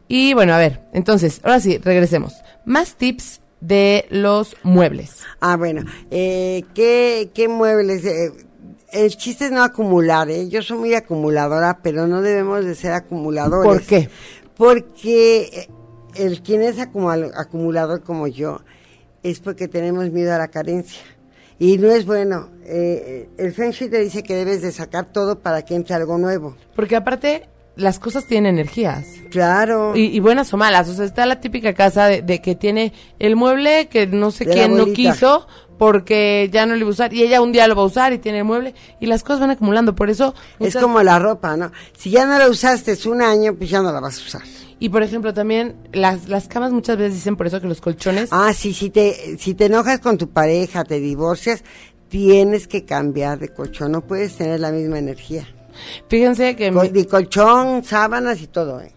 [0.09, 2.35] Y bueno, a ver, entonces, ahora sí, regresemos.
[2.65, 5.19] Más tips de los muebles.
[5.41, 8.05] Ah, bueno, eh, ¿qué, qué muebles?
[8.05, 8.33] Eh,
[8.93, 10.49] el chiste es no acumular, ¿eh?
[10.49, 13.71] Yo soy muy acumuladora, pero no debemos de ser acumuladores.
[13.71, 14.09] ¿Por qué?
[14.57, 15.69] Porque eh,
[16.15, 18.61] el quien es acumul- acumulador como yo
[19.23, 21.03] es porque tenemos miedo a la carencia.
[21.59, 22.51] Y no es bueno.
[22.65, 26.17] Eh, el Feng Shui te dice que debes de sacar todo para que entre algo
[26.17, 26.57] nuevo.
[26.77, 29.07] Porque aparte, las cosas tienen energías.
[29.31, 29.97] Claro.
[29.97, 30.89] Y, y buenas o malas.
[30.89, 34.45] O sea, está la típica casa de, de que tiene el mueble que no sé
[34.45, 35.47] De quién no quiso
[35.79, 38.13] porque ya no lo iba a usar y ella un día lo va a usar
[38.13, 39.95] y tiene el mueble y las cosas van acumulando.
[39.95, 40.35] Por eso...
[40.59, 41.71] es como la ropa, ¿no?
[41.97, 44.43] Si ya no la usaste un año, pues ya no la vas a usar.
[44.81, 48.29] Y por ejemplo, también las, las camas muchas veces dicen por eso que los colchones...
[48.33, 51.65] Ah, sí, si te, si te enojas con tu pareja, te divorcias,
[52.09, 53.93] tienes que cambiar de colchón.
[53.93, 55.47] No puedes tener la misma energía.
[56.09, 56.73] Fíjense que...
[56.73, 58.93] Col- mi- de colchón, sábanas y todo, ¿eh?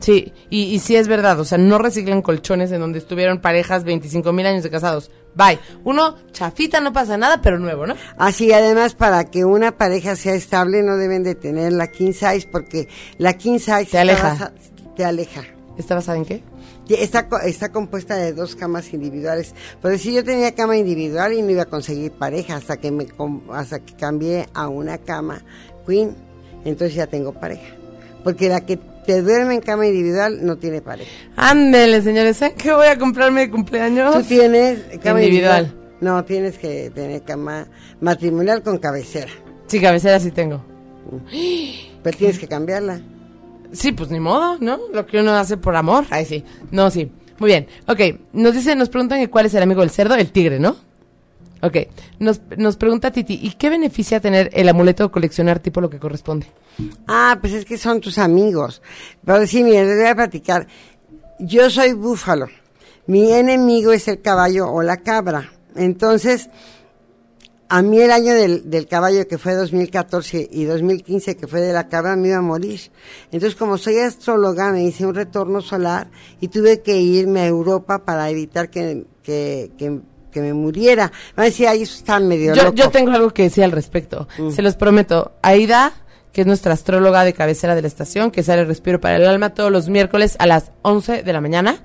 [0.00, 1.38] sí, y, y sí es verdad.
[1.40, 5.10] O sea, no reciclan colchones en donde estuvieron parejas 25 mil años de casados.
[5.34, 5.58] Bye.
[5.84, 7.94] Uno, chafita, no pasa nada, pero nuevo, ¿no?
[8.16, 12.48] Así, además, para que una pareja sea estable, no deben de tener la king size,
[12.50, 12.88] porque
[13.18, 14.28] la king size está aleja.
[14.34, 14.52] basa-
[14.96, 15.42] te aleja.
[15.76, 16.42] ¿Está basada en qué?
[16.88, 19.54] Está, está compuesta de dos camas individuales.
[19.80, 23.06] Por decir, yo tenía cama individual y no iba a conseguir pareja hasta que me
[23.52, 25.42] hasta que cambié a una cama
[25.86, 26.14] queen.
[26.64, 27.74] Entonces ya tengo pareja.
[28.24, 31.10] Porque la que te duerme en cama individual no tiene pareja.
[31.36, 34.14] Ándele, señores, ¿saben qué voy a comprarme de cumpleaños?
[34.14, 35.62] Tú tienes cama Individual.
[35.64, 35.74] individual.
[36.00, 37.66] No, tienes que tener cama
[38.00, 39.30] matrimonial con cabecera.
[39.66, 40.62] Sí, cabecera sí tengo.
[42.02, 43.00] Pero tienes que cambiarla.
[43.72, 44.78] Sí, pues ni modo, ¿no?
[44.92, 46.04] Lo que uno hace por amor.
[46.10, 46.44] Ay, sí.
[46.70, 47.10] No, sí.
[47.38, 47.66] Muy bien.
[47.86, 48.00] Ok,
[48.32, 50.76] nos dice, nos preguntan que cuál es el amigo del cerdo, el tigre, ¿no?
[51.60, 51.76] Ok,
[52.20, 55.98] nos, nos pregunta Titi, ¿y qué beneficia tener el amuleto o coleccionar tipo lo que
[55.98, 56.46] corresponde?
[57.08, 58.80] Ah, pues es que son tus amigos.
[59.24, 60.66] Pero sí, mire, les voy a platicar.
[61.40, 62.46] Yo soy búfalo.
[63.06, 65.50] Mi enemigo es el caballo o la cabra.
[65.74, 66.48] Entonces,
[67.68, 71.72] a mí el año del, del caballo que fue 2014 y 2015 que fue de
[71.72, 72.80] la cabra me iba a morir.
[73.30, 76.08] Entonces, como soy astróloga, me hice un retorno solar
[76.40, 80.00] y tuve que irme a Europa para evitar que, que, que,
[80.32, 81.12] que me muriera.
[81.36, 82.74] Me decía, ahí está medio Yo, loco.
[82.74, 84.28] yo tengo algo que decir al respecto.
[84.54, 85.32] Se los prometo.
[85.42, 85.92] Aida,
[86.32, 89.54] que es nuestra astróloga de cabecera de la estación, que sale Respiro para el Alma
[89.54, 91.82] todos los miércoles a las 11 de la mañana.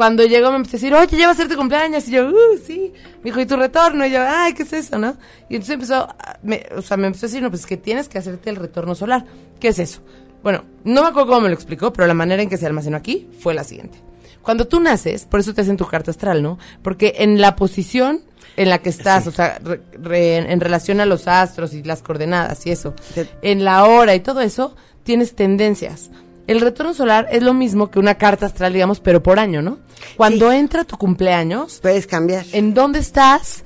[0.00, 2.08] Cuando llegó me empezó a decir, oye, ya va a ser tu cumpleaños.
[2.08, 2.90] Y yo, uh, sí.
[3.18, 4.06] Me dijo, ¿y tu retorno?
[4.06, 5.18] Y yo, ay, ¿qué es eso, no?
[5.50, 8.08] Y entonces empezó, a- me- o sea, me empezó a decir, no, pues que tienes
[8.08, 9.26] que hacerte el retorno solar.
[9.60, 10.00] ¿Qué es eso?
[10.42, 12.96] Bueno, no me acuerdo cómo me lo explicó, pero la manera en que se almacenó
[12.96, 13.98] aquí fue la siguiente.
[14.40, 16.58] Cuando tú naces, por eso te hacen tu carta astral, ¿no?
[16.82, 18.22] Porque en la posición
[18.56, 22.00] en la que estás, o sea, re- re- en relación a los astros y las
[22.02, 23.22] coordenadas y eso, Sí.
[23.42, 26.10] en la hora y todo eso, tienes tendencias.
[26.50, 29.78] El retorno solar es lo mismo que una carta astral, digamos, pero por año, ¿no?
[30.16, 30.56] Cuando Sí.
[30.56, 32.44] entra tu cumpleaños, Puedes cambiar.
[32.52, 33.62] en dónde estás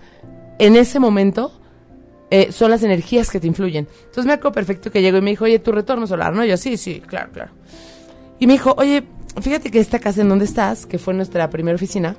[0.58, 1.50] en ese momento
[2.30, 3.86] eh, son las energías que te influyen.
[4.00, 6.44] Entonces me acuerdo perfecto que llegó y me dijo, oye, tu retorno solar, ¿no?
[6.44, 7.52] Y yo, sí, sí, claro, claro.
[8.40, 9.04] Y me dijo, oye,
[9.40, 12.16] fíjate que esta casa en donde estás, que fue nuestra primera oficina,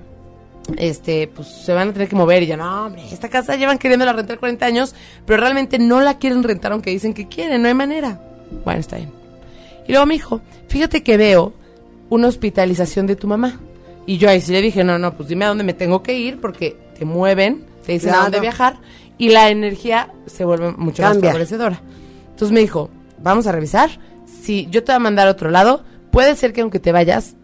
[0.77, 2.41] este, pues se van a tener que mover.
[2.43, 4.95] Y yo, no, hombre, esta casa llevan queriéndola rentar 40 años,
[5.27, 8.19] pero realmente no la quieren rentar aunque dicen que quieren, no hay manera.
[8.63, 9.11] Bueno, está bien.
[9.87, 11.53] Y luego me dijo, fíjate que veo
[12.09, 13.59] una hospitalización de tu mamá.
[14.05, 16.17] Y yo ahí sí le dije, no, no, pues dime a dónde me tengo que
[16.17, 18.23] ir porque te mueven, te dicen a Claro.
[18.25, 18.77] dónde viajar
[19.17, 21.81] y la energía se vuelve mucho más favorecedora.
[22.31, 22.89] Entonces me dijo,
[23.21, 23.89] vamos a revisar.
[24.41, 27.35] Si yo te voy a mandar a otro lado, puede ser que aunque te vayas,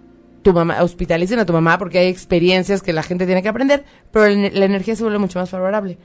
[0.44, 3.84] tu mamá, hospitalicen a tu mamá porque hay experiencias que la gente tiene que aprender,
[4.12, 5.98] pero la energía se vuelve mucho más favorable.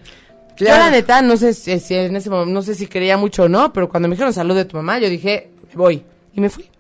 [0.58, 0.84] Yo Claro.
[0.84, 3.48] la neta, no sé si, si en ese momento, no sé si creía mucho o
[3.48, 6.02] no, pero cuando me dijeron salud de tu mamá, yo dije, me voy.
[6.36, 6.70] Y me fui.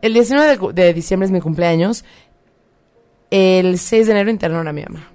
[0.00, 2.04] El 19 de, diciembre es mi cumpleaños.
[3.30, 5.10] El 6 de enero internaron a mi mamá.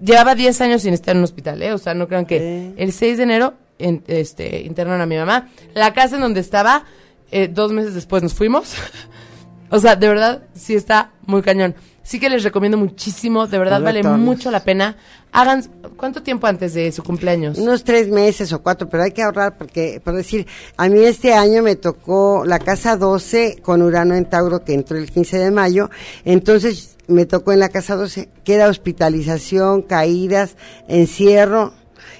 [0.00, 1.72] Llevaba 10 años sin estar en un hospital, ¿eh?
[1.72, 2.36] O sea, no crean que...
[2.36, 2.74] Eh.
[2.76, 5.48] El 6 de enero en- este, internaron a mi mamá.
[5.74, 6.84] La casa en donde estaba,
[7.30, 8.74] eh, dos meses después nos fuimos.
[9.70, 11.74] o sea, de verdad, sí está muy cañón.
[12.04, 14.94] Sí que les recomiendo muchísimo, de verdad vale mucho la pena.
[15.32, 15.64] Hagan,
[15.96, 17.56] ¿cuánto tiempo antes de su cumpleaños?
[17.56, 21.32] Unos tres meses o cuatro, pero hay que ahorrar porque, por decir, a mí este
[21.32, 25.50] año me tocó la casa 12 con Urano en Tauro que entró el 15 de
[25.50, 25.88] mayo,
[26.26, 30.56] entonces me tocó en la casa 12 que era hospitalización, caídas,
[30.88, 31.72] encierro,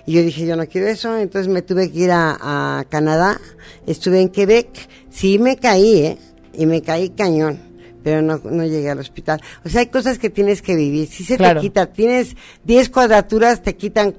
[0.06, 3.38] y yo dije, yo no quiero eso, entonces me tuve que ir a, a Canadá,
[3.86, 4.66] estuve en Quebec,
[5.10, 6.18] sí me caí, ¿eh?
[6.54, 7.60] Y me caí cañón,
[8.04, 9.40] pero no, no llegué al hospital.
[9.64, 11.60] O sea, hay cosas que tienes que vivir, si se Claro.
[11.60, 14.14] te quita, tienes 10 cuadraturas, te quitan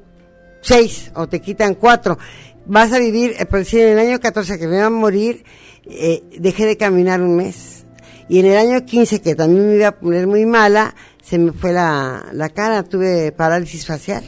[0.61, 2.17] seis o te quitan cuatro.
[2.65, 5.45] Vas a vivir, eh, por decir, en el año 14 que me iba a morir,
[5.85, 7.85] eh, dejé de caminar un mes.
[8.27, 11.51] Y en el año 15, que también me iba a poner muy mala, se me
[11.51, 14.23] fue la, la cara, tuve parálisis facial.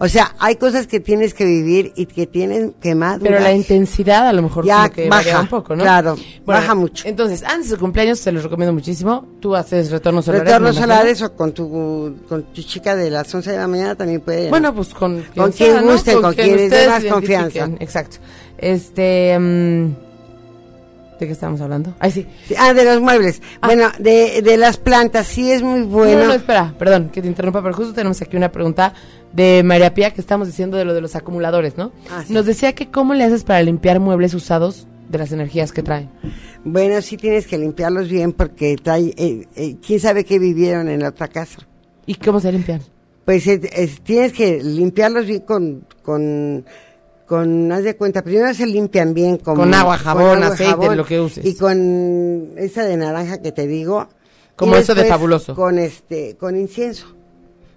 [0.00, 3.32] O sea, hay cosas que tienes que vivir y que tienen que madurar.
[3.32, 5.82] Pero la intensidad a lo mejor Ya que baja, un poco, ¿no?
[5.82, 7.06] claro, baja mucho.
[7.08, 9.26] Entonces, antes de su cumpleaños se los recomiendo muchísimo.
[9.40, 10.46] Tú haces retornos solares.
[10.46, 14.20] Retornos solares o con tu, con tu chica de las 11 de la mañana también
[14.20, 14.50] puede.
[14.50, 15.22] Bueno, pues con
[15.56, 17.68] quien guste, con quien les dé ustedes más confianza.
[17.80, 18.18] Exacto.
[18.58, 20.07] Este, mm,
[21.18, 21.94] ¿de qué estamos hablando?
[21.98, 22.26] Ay, sí.
[22.58, 23.42] Ah, de los muebles.
[23.62, 26.18] Bueno, de, de las plantas, sí es muy bueno.
[26.18, 26.22] Ah.
[26.22, 28.92] No, no, espera, perdón, que te interrumpa, pero justo tenemos aquí una pregunta
[29.32, 31.92] de María Pía que estamos diciendo de lo de los acumuladores, ¿no?
[32.10, 32.32] Ah, sí.
[32.32, 36.10] Nos decía que cómo le haces para limpiar muebles usados de las energías que traen.
[36.64, 41.00] Bueno, sí tienes que limpiarlos bien porque trae, eh, eh, quién sabe qué vivieron en
[41.00, 41.58] la otra casa.
[42.06, 42.80] ¿Y cómo se limpian?
[43.24, 46.64] Pues eh, es- tienes que limpiarlos bien con, con,
[47.28, 51.20] con, haz de cuenta, primero se limpian bien con, Con agua, jabón, aceite, lo que
[51.20, 51.44] uses.
[51.44, 54.08] Y con esa de naranja que te digo.
[54.56, 55.54] Como eso de fabuloso.
[55.54, 57.14] Con este, con incienso.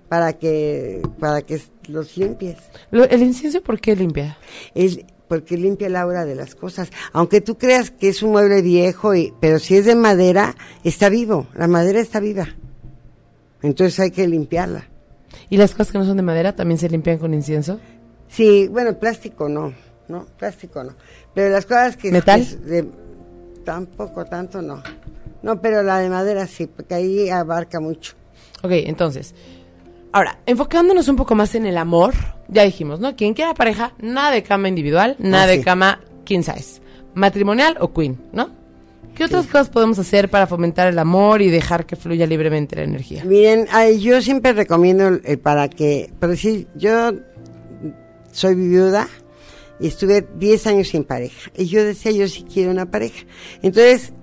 [0.10, 2.58] Para que, para que los limpies.
[2.90, 4.38] Lo- ¿El incienso por qué limpia?
[4.74, 6.90] Es porque limpia el aura de las cosas.
[7.14, 11.08] Aunque tú creas que es un mueble viejo, y, pero si es de madera, está
[11.10, 11.48] vivo.
[11.56, 12.48] La madera está viva.
[13.62, 14.90] Entonces hay que limpiarla.
[15.50, 17.80] ¿Y las cosas que no son de madera también se limpian con incienso?
[18.32, 19.74] Sí, bueno, plástico no,
[20.08, 20.94] no, plástico no.
[21.34, 22.12] Pero las cosas que...
[22.12, 22.40] ¿Metal?
[22.40, 22.88] que es de-
[23.66, 24.82] tampoco, tanto no.
[25.44, 28.14] No, pero la de madera sí, porque ahí abarca mucho.
[28.64, 29.34] Ok, entonces.
[30.14, 32.14] Ahora, enfocándonos un poco más en el amor,
[32.48, 33.16] ya dijimos, ¿no?
[33.16, 35.64] Quien quiera pareja, nada de cama individual, nada Ah, de sí.
[35.64, 36.82] cama king size.
[37.14, 38.50] Matrimonial o queen, ¿no?
[39.16, 42.84] ¿Qué otras cosas podemos hacer para fomentar el amor y dejar que fluya libremente la
[42.84, 43.24] energía?
[43.26, 47.12] Miren, ay, yo siempre recomiendo eh, para que, por decir, yo
[48.32, 49.08] soy viuda
[49.80, 51.52] y estuve 10 años sin pareja.
[51.56, 53.26] Y yo decía, yo sí quiero una pareja.
[53.62, 54.14] Entonces,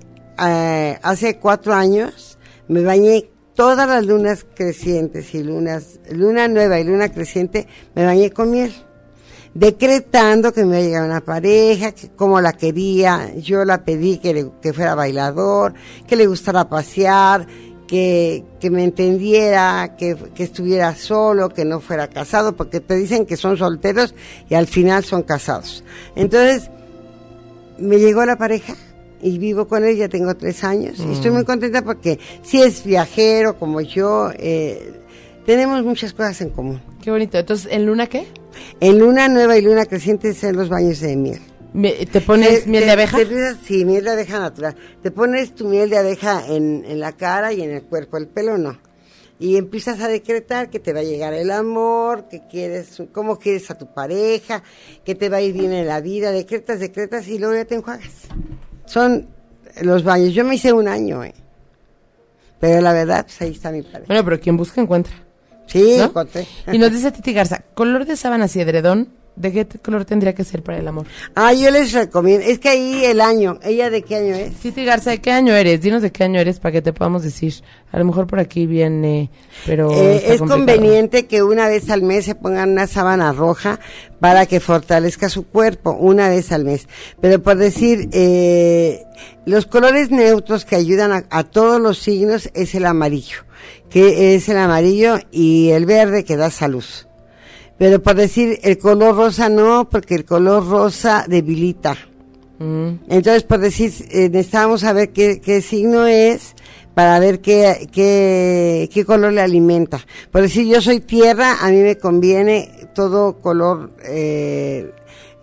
[0.45, 6.85] eh, hace cuatro años me bañé todas las lunas crecientes y lunas, luna nueva y
[6.85, 8.73] luna creciente, me bañé con miel.
[9.55, 14.19] Decretando que me iba a llegar una pareja, que cómo la quería, yo la pedí
[14.19, 15.75] que, le- que fuera bailador,
[16.07, 17.47] que le gustara pasear,
[17.89, 23.27] que, que me entendiera, que, que estuviera solo, que no fuera casado, porque te dicen
[23.27, 24.15] que son solteros
[24.49, 25.83] y al final son casados.
[26.15, 26.71] Entonces,
[27.79, 28.77] me llegó la pareja
[29.21, 30.99] y vivo con él, ya tengo tres años.
[31.01, 34.93] Y estoy muy contenta porque si es viajero como yo, eh,
[35.47, 36.81] tenemos muchas cosas en común.
[37.03, 37.39] Qué bonito.
[37.39, 38.27] Entonces, ¿en luna qué?
[38.81, 41.41] En luna nueva y luna creciente son los baños de miel.
[41.73, 43.19] ¿Te pones Te- miel de abeja?
[43.19, 44.75] te sí, miel de abeja natural.
[45.03, 48.27] Te pones tu miel de abeja en, en la cara y en el cuerpo, el
[48.29, 48.79] pelo no.
[49.41, 53.71] Y empiezas a decretar que te va a llegar el amor, que quieres, cómo quieres
[53.71, 54.65] a tu pareja,
[55.05, 56.33] que te va a ir bien en la vida.
[56.33, 58.11] Decretas, decretas y luego ya te enjuagas.
[58.87, 59.29] Son
[59.83, 60.35] los baños.
[60.35, 61.35] Yo me hice un año, ¿eh?
[62.59, 64.07] Pero la verdad, pues ahí está mi pareja.
[64.09, 65.13] Bueno, pero quien busca encuentra.
[65.67, 66.05] Sí, ¿no?
[66.07, 66.47] encontré.
[66.73, 70.45] Y nos dice Titi Garza, color de sábanas y edredón, ¿de qué color tendría que
[70.45, 71.07] ser para el amor?
[71.35, 72.45] Ah, yo les recomiendo.
[72.47, 73.59] Es que ahí el año.
[73.63, 74.55] ¿Ella de qué año es?
[74.57, 75.81] Titi Garza, ¿de qué año eres?
[75.81, 77.55] Dinos de qué año eres para que te podamos decir.
[77.91, 79.31] A lo mejor por aquí viene,
[79.65, 80.49] pero Eh, es complicado.
[80.59, 83.81] conveniente que una vez al mes se pongan una sábana roja
[84.21, 86.87] para que fortalezca su cuerpo, una vez al mes.
[87.23, 89.05] Pero por decir, eh,
[89.47, 93.39] los colores neutros que ayudan a, a todos los signos es el amarillo,
[93.89, 96.85] que es el amarillo y el verde que da salud.
[97.79, 101.97] Pero por decir, el color rosa no, porque el color rosa debilita.
[102.59, 106.57] Mm, Entonces, por decir, eh, necesitamos saber qué, qué signo es
[106.95, 110.01] para ver qué, qué, qué color le alimenta.
[110.33, 114.91] Por decir, yo soy tierra, a mí me conviene todo color eh,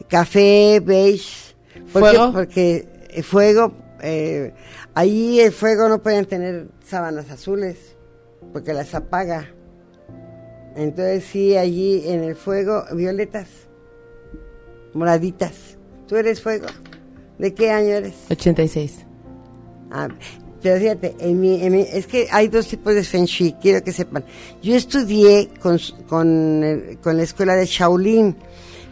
[0.09, 1.55] café, beige.
[1.93, 2.09] ¿Por qué?
[2.17, 2.33] ¿Fuego?
[2.33, 3.71] Porque el fuego,
[4.01, 4.53] eh,
[4.93, 7.95] ahí el fuego no pueden tener sábanas azules,
[8.51, 9.54] porque las apaga.
[10.75, 13.47] Entonces, sí, allí en el fuego, violetas,
[14.93, 15.53] moraditas.
[16.07, 16.67] ¿Tú eres fuego?
[17.37, 18.13] ¿De qué año eres?
[18.29, 18.93] 86.
[19.91, 20.07] Ah,
[20.61, 23.83] pero fíjate, en mi, en mi- es que hay dos tipos de Feng Shui, quiero
[23.83, 24.23] que sepan.
[24.61, 28.35] Yo estudié con, con, el- con la escuela de Shaolin,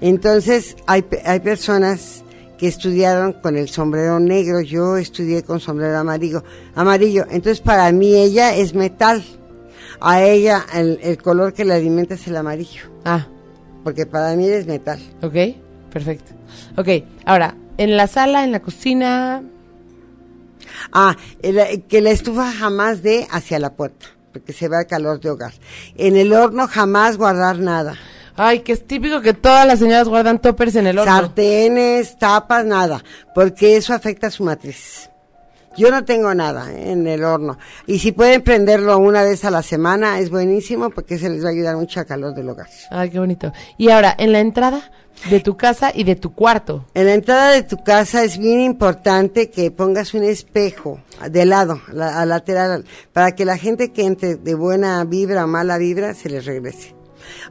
[0.02, 2.24] entonces hay, hay personas
[2.58, 6.44] que estudiaron con el sombrero negro, yo estudié con sombrero amarillo,
[6.76, 7.26] amarillo.
[7.30, 9.24] entonces para mí ella es metal,
[10.04, 13.26] a ella el, el color que le alimenta es el amarillo, Ah,
[13.84, 15.00] porque para mí es metal.
[15.22, 15.34] ok,
[15.92, 16.32] perfecto.
[16.78, 16.88] Ok,
[17.26, 19.42] ahora, en la sala, en la cocina,
[20.92, 25.20] Ah, el- que la estufa jamás dé hacia la puerta, porque se va el calor
[25.20, 25.54] de hogar.
[25.96, 27.96] En el horno jamás guardar nada.
[28.36, 31.14] ay, que es típico que todas las señoras guardan toppers en el horno.
[31.14, 33.04] Sartenes, tapas, nada,
[33.36, 35.10] porque eso afecta a su matriz.
[35.78, 36.92] Yo no tengo nada ¿eh?
[36.92, 37.58] en el horno.
[37.88, 41.50] Y si pueden prenderlo una vez a la semana, es buenísimo porque se les va
[41.50, 42.68] a ayudar mucho al calor del hogar.
[42.92, 43.52] Ay, qué bonito.
[43.78, 44.92] Y ahora, en la entrada
[45.30, 46.86] de tu casa y de tu cuarto.
[46.94, 51.00] En la entrada de tu casa es bien importante que pongas un espejo
[51.30, 55.48] de lado, la- a lateral, para que la gente que entre de buena vibra o
[55.48, 56.96] mala vibra se les regrese.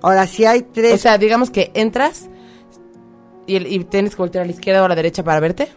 [0.02, 0.94] Ahora, si hay tres...
[0.94, 2.28] O sea, digamos que entras
[3.46, 5.68] y, el- y tienes que voltear a la izquierda o a la derecha para verte.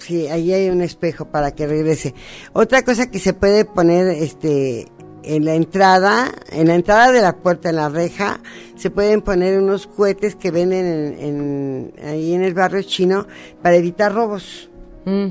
[0.00, 2.14] Sí, ahí hay un espejo para que regrese.
[2.52, 4.86] Otra cosa que se puede poner este
[5.22, 8.40] en la entrada, en la entrada de la puerta, en la reja,
[8.76, 13.26] se pueden poner unos cohetes que venden en, en- ahí en el barrio chino
[13.62, 14.70] para evitar robos.
[15.04, 15.28] Mm.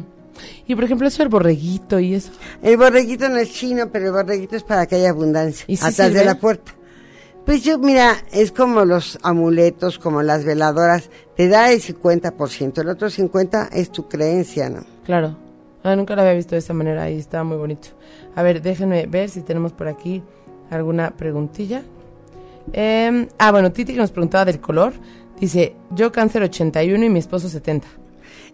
[0.67, 2.31] Y por ejemplo, eso del borreguito y eso.
[2.61, 5.65] El borreguito no es chino, pero el borreguito es para que haya abundancia.
[5.67, 6.19] ¿Y atrás sirve?
[6.19, 6.71] de la puerta.
[7.45, 12.89] Pues yo, mira, es como los amuletos, como las veladoras, te da el 50%, el
[12.89, 14.81] otro 50% es tu creencia, ¿no?
[15.03, 15.35] Claro.
[15.83, 17.89] Ah, nunca lo había visto de esa manera y estaba muy bonito.
[18.35, 20.21] A ver, déjenme ver si tenemos por aquí
[20.69, 21.83] alguna preguntilla.
[22.73, 24.93] Em, ah, bueno, Titi nos preguntaba del color.
[25.39, 27.87] Dice, yo cáncer 81 y mi esposo 70.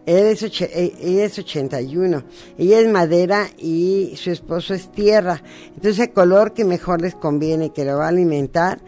[0.06, 2.24] Él es oche- e- ella es 81,
[2.60, 5.41] ella es madera y su esposo es tierra.
[5.76, 8.80] Entonces el color que mejor les conviene, que lo va a alimentar,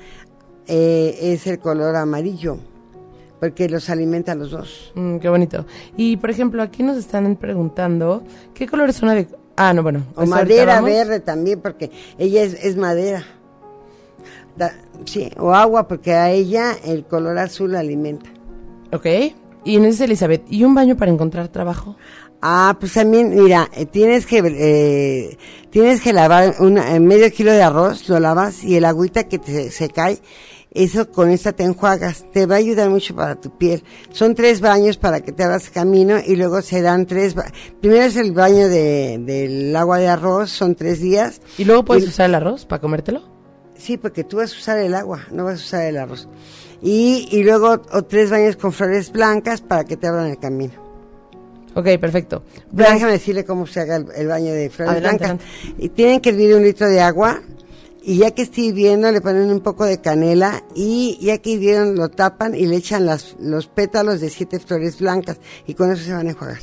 [0.67, 2.57] eh, es el color amarillo,
[3.39, 4.91] porque los alimenta a los dos.
[4.95, 5.65] Mm, qué bonito.
[5.95, 9.27] Y por ejemplo, aquí nos están preguntando, ¿qué colores son de...
[9.55, 10.03] Ah, no, bueno.
[10.15, 11.89] O ahorita madera verde también, porque
[12.19, 13.23] ella es, es madera.
[14.55, 18.29] Da- sí, o agua, porque a ella el color azul la alimenta.
[18.93, 19.05] Ok.
[19.65, 21.97] Y nos dice Elizabeth, ¿y un baño para encontrar trabajo?
[22.41, 25.37] Ah, pues también, mira, eh, tienes que eh,
[25.71, 29.39] tienes que lavar una, eh, medio kilo de arroz, lo lavas y el agüita que
[29.39, 30.19] te, se cae,
[30.71, 33.83] eso con esta te enjuagas, te va a ayudar mucho para tu piel.
[34.11, 37.51] Son tres baños para que te hagas camino y luego se dan tres, ba-
[37.81, 41.41] primero es el baño de, del agua de arroz, son tres días.
[41.57, 43.23] ¿Y luego puedes Y- usar el arroz para comértelo?
[43.77, 46.27] Sí, porque tú vas a usar el agua, no vas a usar el arroz.
[46.81, 50.73] Y, y luego o tres baños con flores blancas para que te abran el camino.
[51.75, 52.43] Ok, perfecto.
[52.71, 55.47] Déjame decirle cómo se haga el, el baño de flores Adelante, blancas.
[55.77, 57.41] Y tienen que hervir un litro de agua
[58.07, 61.95] y ya que esté hirviendo le ponen un poco de canela y ya que hirvieron
[61.95, 66.03] lo tapan y le echan las, los pétalos de siete flores blancas y con eso
[66.03, 66.57] se van a enjuagar.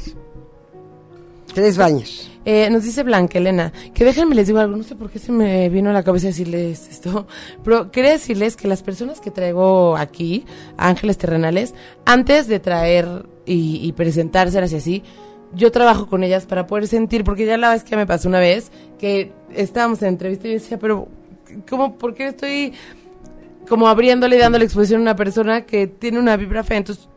[1.54, 2.28] Tres baños.
[2.44, 5.32] Eh, nos dice Blanca Elena, que déjenme les digo algo, no sé por qué se
[5.32, 7.26] me vino a la cabeza decirles esto,
[7.64, 10.44] pero quería decirles que las personas que traigo aquí,
[10.76, 11.72] ángeles terrenales,
[12.04, 15.04] antes de traer y, y presentárselas así,
[15.54, 18.40] yo trabajo con ellas para poder sentir, porque ya la vez que me pasó una
[18.40, 21.08] vez, que estábamos en entrevista y yo decía, pero,
[21.70, 22.72] ¿cómo, por qué estoy
[23.68, 26.78] como abriéndole y dándole exposición a una persona que tiene una vibra fea?
[26.78, 27.08] Entonces,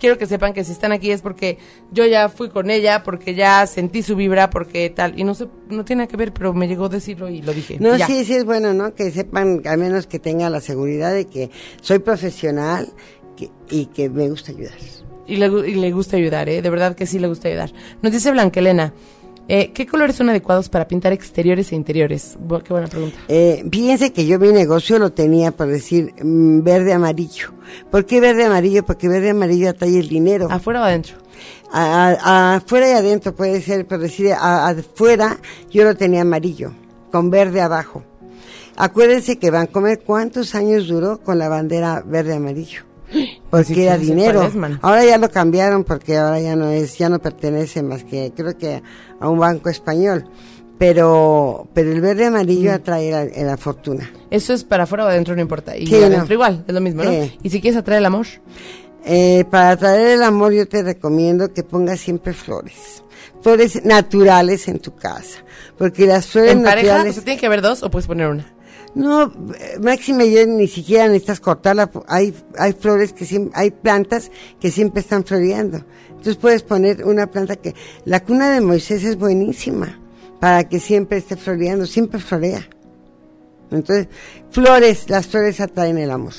[0.00, 1.58] quiero que sepan que si están aquí es porque
[1.92, 5.46] yo ya fui con ella, porque ya sentí su vibra, porque tal, y no sé,
[5.68, 7.76] no tiene nada que ver, pero me llegó a decirlo y lo dije.
[7.78, 8.06] No, Ya.
[8.08, 8.94] sí, sí es bueno, ¿no?
[8.94, 11.50] Que sepan, al menos que tengan la seguridad de que
[11.82, 12.88] soy profesional
[13.36, 14.74] que- y que me gusta ayudar.
[15.26, 16.60] Y le, y le gusta ayudar, ¿eh?
[16.62, 17.70] De verdad que sí le gusta ayudar.
[18.02, 18.92] Nos dice Blanca Elena,
[19.52, 22.38] eh, ¿qué colores son adecuados para pintar exteriores e interiores?
[22.38, 23.18] Bu- qué buena pregunta.
[23.28, 27.48] Eh, fíjense que yo mi negocio lo tenía, por decir, mm, verde amarillo.
[27.90, 28.84] ¿Por qué verde amarillo?
[28.86, 30.48] Porque verde amarillo atrae el dinero.
[30.50, 31.16] ¿Afuera o adentro?
[31.72, 35.38] A- a- afuera y adentro puede ser, por decir, a- afuera
[35.70, 36.72] yo lo tenía amarillo,
[37.12, 38.02] con verde abajo.
[38.76, 42.82] Acuérdense que van a comer cuántos años duró con la bandera verde amarillo.
[43.50, 44.50] Porque Ni era dinero.
[44.82, 48.56] Ahora ya lo cambiaron porque ahora ya no es, ya no pertenece más que, creo
[48.56, 48.82] que
[49.18, 50.24] a un banco español.
[50.78, 52.34] Pero, pero el verde Mm.
[52.34, 54.10] amarillo atrae la, la fortuna.
[54.30, 55.76] Eso es para afuera o adentro, no importa.
[55.76, 56.32] Y Sí, adentro no.
[56.32, 57.12] igual, es lo mismo, ¿no?
[57.42, 58.26] Y si quieres atraer el amor,
[59.04, 63.02] Eh, para atraer el amor yo te recomiendo que pongas siempre flores.
[63.42, 65.38] Flores naturales en tu casa.
[65.78, 67.14] Porque las flores en pareja, o naturales...
[67.14, 68.52] sea, tiene que haber dos o puedes poner una.
[68.94, 71.90] No, eh, máxime yo ni siquiera necesitas cortarla.
[72.08, 75.84] Hay, hay flores que siempre, hay plantas que siempre están floreando.
[76.08, 77.74] Entonces puedes poner una planta que,
[78.04, 79.98] la cuna de Moisés es buenísima
[80.40, 82.68] para que siempre esté floreando, siempre florea.
[83.70, 84.08] Entonces,
[84.50, 86.32] flores, las flores atraen el amor.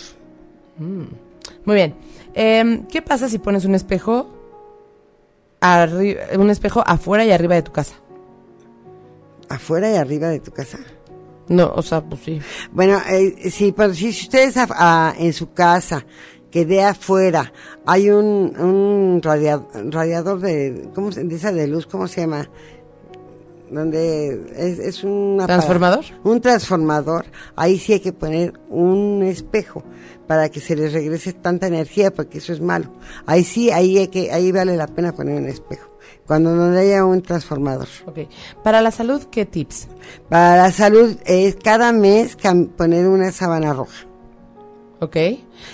[0.77, 1.95] Muy bien.
[2.33, 4.27] Em, ¿Qué pasa si pones un espejo,
[5.61, 7.95] un espejo afuera y arriba de tu casa?
[9.47, 10.79] Afuera y arriba de tu casa.
[11.51, 12.39] No, o sea, pues sí.
[12.71, 14.67] Bueno, eh, sí, pero si, si ustedes a-
[15.09, 16.05] a- en su casa,
[16.49, 17.51] que de afuera,
[17.85, 22.49] hay un, un radia- radiador de, ¿cómo se, esa de luz, ¿cómo se llama?
[23.69, 26.03] Donde es, es un ¿Transformador?
[26.25, 27.25] Un transformador.
[27.55, 29.81] Ahí sí hay que poner un espejo
[30.27, 32.87] para que se les regrese tanta energía, porque eso es malo.
[33.25, 35.89] Ahí sí, ahí hay que, ahí vale la pena poner un espejo.
[36.31, 37.89] Cuando no haya un transformador.
[38.05, 38.19] Ok.
[38.63, 39.89] Para la salud, ¿qué tips?
[40.29, 42.37] Para la salud es cada mes
[42.77, 44.05] poner una sábana roja.
[45.01, 45.17] Ok.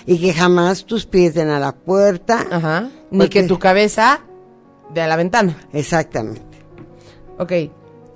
[0.04, 2.44] y que jamás tus pies den a la puerta.
[2.50, 2.90] Ajá.
[3.12, 4.18] Ni Porque- que tu cabeza
[4.92, 5.56] de a la ventana.
[5.72, 6.42] Exactamente.
[7.38, 7.52] Ok.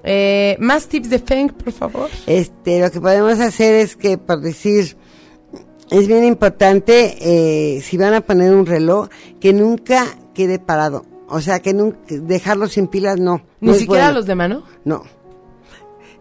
[0.03, 2.11] Eh, más tips de Feng, por favor.
[2.27, 4.97] Este, lo que podemos hacer es que, por decir,
[5.93, 11.05] es bien importante, eh, si van a poner un reloj, que nunca quede parado.
[11.33, 13.43] O sea, que nunca, dejarlo sin pilas, no.
[13.61, 14.19] Ni no siquiera bueno.
[14.19, 14.63] los de mano.
[14.85, 15.03] No.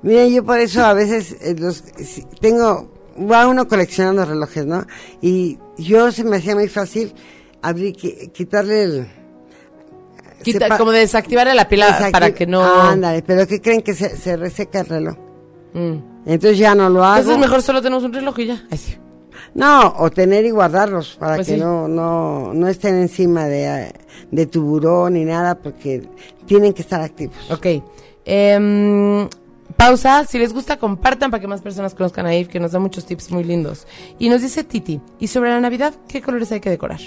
[0.03, 1.83] Miren, yo por eso a veces eh, los
[2.39, 2.91] tengo,
[3.29, 4.85] va uno coleccionando relojes, ¿no?
[5.21, 7.13] Y yo se me hacía muy fácil
[7.61, 9.07] abrir, qui- quitarle el...
[10.43, 12.63] Quita- sepa- como desactivar la pila para que no.
[12.63, 15.15] Ándale, pero ¿qué creen que se, se reseca el reloj?
[15.73, 15.95] Mm.
[16.25, 17.19] Entonces ya no lo hago.
[17.19, 18.63] Entonces mejor solo tenemos un reloj y ya.
[18.71, 18.97] Ay, sí.
[19.53, 21.59] No, o tener y guardarlos para Pues que sí.
[21.59, 23.91] no, no, no estén encima de,
[24.31, 26.03] de tu buró ni nada porque
[26.45, 27.35] tienen que estar activos.
[27.51, 27.65] Ok.
[28.23, 29.27] Em,
[29.75, 30.25] pausa.
[30.25, 33.05] Si les gusta, compartan para que más personas conozcan a Eve, que nos da muchos
[33.05, 33.87] tips muy lindos.
[34.19, 36.99] Y nos dice Titi, ¿y sobre la Navidad qué colores hay que decorar?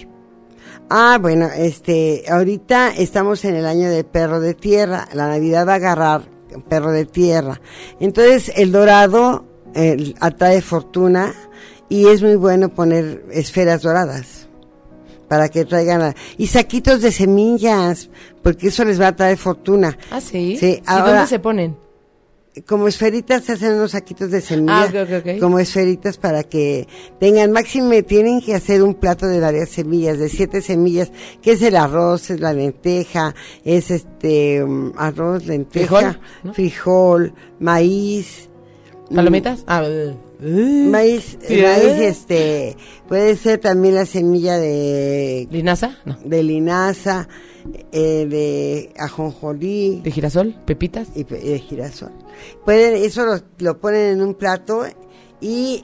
[0.91, 5.09] Ah, bueno, este, ahorita estamos en el año de perro de tierra.
[5.15, 6.23] La Navidad va a agarrar
[6.69, 7.61] perro de tierra.
[8.01, 11.33] Entonces, el dorado eh, atrae fortuna
[11.89, 14.49] y es muy bueno poner esferas doradas
[15.29, 18.11] para que traigan la- y saquitos de semillas,
[18.43, 19.97] porque eso les va a traer fortuna.
[20.11, 20.57] Ah, sí.
[20.59, 21.77] Sí, ¿Y ahora- dónde se ponen?
[22.69, 25.41] Como esferitas se hacen unos saquitos de semilla, Ah, ok, ok, ok.
[25.41, 26.87] como esferitas para que
[27.19, 31.11] tengan máxime, tienen que hacer un plato de varias semillas, de siete semillas,
[31.43, 36.55] que es el arroz, es la lenteja, es este mm, arroz, lenteja, Frijol, ¿no?
[36.55, 38.49] frijol, maíz,
[39.13, 39.65] ¿Palomitas?
[39.67, 40.15] Ah, uh,
[40.51, 42.09] maíz, Sí, maíz, ¿eh?
[42.09, 42.77] este,
[43.09, 45.97] puede ser también la semilla de, ¿Linaza?
[46.05, 46.17] No.
[46.25, 47.29] de linaza,
[47.93, 50.55] eh, de ajonjolí, ¿De girasol?
[50.67, 51.09] ¿Pepitas?
[51.15, 52.13] y pe- de girasol.
[52.65, 54.85] Pueden, eso lo, lo ponen en un plato
[55.41, 55.83] y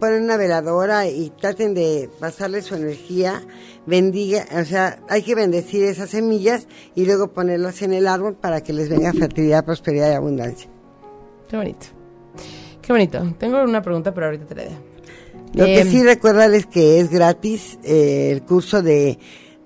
[0.00, 3.42] ponen una veladora y traten de pasarle su energía,
[3.86, 8.62] bendiga, o sea, hay que bendecir esas semillas y luego ponerlas en el árbol para
[8.62, 10.68] que les venga fertilidad, prosperidad y abundancia.
[11.48, 11.86] Qué bonito.
[12.84, 13.34] Qué bonito.
[13.38, 14.76] Tengo una pregunta, pero ahorita te la digo.
[15.54, 19.18] Lo que Em, sí recuérdales que es gratis eh, el curso de,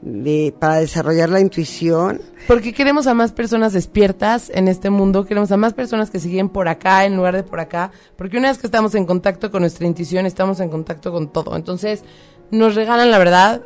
[0.02, 2.20] de para desarrollar la intuición.
[2.46, 6.48] Porque queremos a más personas despiertas en este mundo, queremos a más personas que siguen
[6.48, 9.62] por acá en lugar de por acá, porque una vez que estamos en contacto con
[9.62, 11.56] nuestra intuición, estamos en contacto con todo.
[11.56, 12.04] Entonces,
[12.50, 13.62] nos regalan la verdad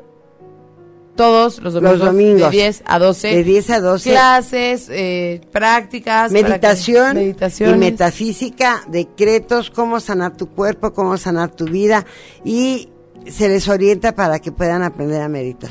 [1.16, 2.50] todos los domingos, domingos.
[2.50, 3.28] de 10 a 12.
[3.28, 4.10] De 10 a 12.
[4.10, 6.32] Clases, eh, prácticas.
[6.32, 12.04] Meditación y metafísica, decretos, cómo sanar tu cuerpo, cómo sanar tu vida
[12.44, 12.88] y
[13.26, 15.70] se les orienta para que puedan aprender a meditar.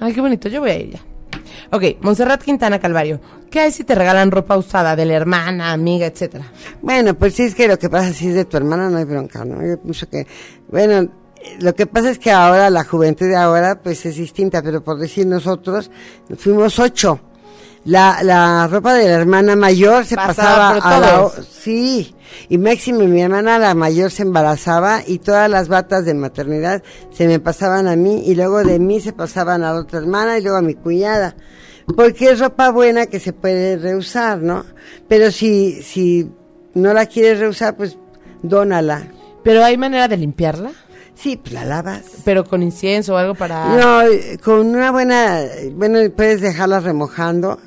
[0.00, 1.00] Ay, qué bonito, yo voy a ir ya.
[1.70, 3.20] Ok, Montserrat Quintana Calvario.
[3.50, 6.44] ¿Qué hay si te regalan ropa usada de la hermana, amiga, etcétera?
[6.82, 9.04] Bueno, pues sí es que lo que pasa si es de tu hermana no hay
[9.04, 9.64] bronca, ¿no?
[9.64, 10.26] Yo pienso que,
[10.68, 11.08] bueno,
[11.60, 14.98] lo que pasa es que ahora la juventud de ahora pues es distinta, pero por
[14.98, 15.90] decir nosotros
[16.36, 17.20] fuimos ocho.
[17.84, 22.14] La, la ropa de la hermana mayor se Pasaba a la sí,
[22.48, 26.82] y máximo mi hermana la mayor se embarazaba y todas las batas de maternidad
[27.12, 30.38] se me pasaban a mí y luego de mí se pasaban a la otra hermana
[30.38, 31.36] y luego a mi cuñada.
[31.94, 34.64] Porque es ropa buena que se puede reusar, ¿no?
[35.06, 36.30] Pero si, si
[36.72, 37.98] no la quieres reusar, pues
[38.42, 39.08] dónala.
[39.42, 40.72] Pero hay manera de limpiarla,
[41.14, 42.02] Sí, pues la lavas.
[42.24, 43.76] pero con incienso o algo para...
[43.76, 45.40] No, eh, con una buena,
[45.72, 47.58] bueno, puedes dejarla remojando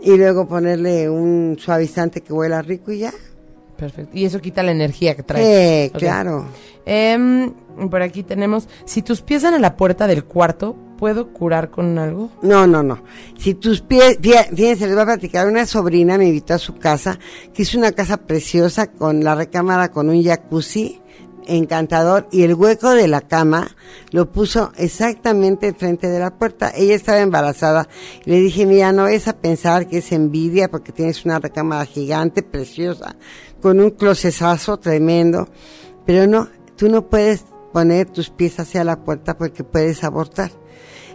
[0.00, 3.12] y luego ponerle un suavizante que huela rico y ya.
[3.76, 4.10] Perfecto.
[4.16, 5.86] Y eso quita la energía que trae.
[5.86, 6.46] Eh, claro.
[6.86, 7.52] Em,
[7.90, 11.98] por aquí tenemos, si tus pies dan a la puerta del cuarto, ¿puedo curar con
[11.98, 12.30] algo?
[12.42, 13.02] No, no, no.
[13.36, 16.76] Si tus pies, fí- fíjense, les voy a platicar, una sobrina me invitó a su
[16.76, 17.18] casa,
[17.52, 21.00] que es una casa preciosa con la recámara con un jacuzzi
[21.46, 23.76] encantador y el hueco de la cama
[24.10, 26.72] lo puso exactamente enfrente de la puerta.
[26.74, 27.88] Ella estaba embarazada.
[28.24, 32.42] Le dije, mira, no es a pensar que es envidia porque tienes una recámara gigante,
[32.42, 33.16] preciosa,
[33.60, 35.48] con un closesazo tremendo.
[36.06, 40.50] Pero no, tú no puedes poner tus pies hacia la puerta porque puedes abortar.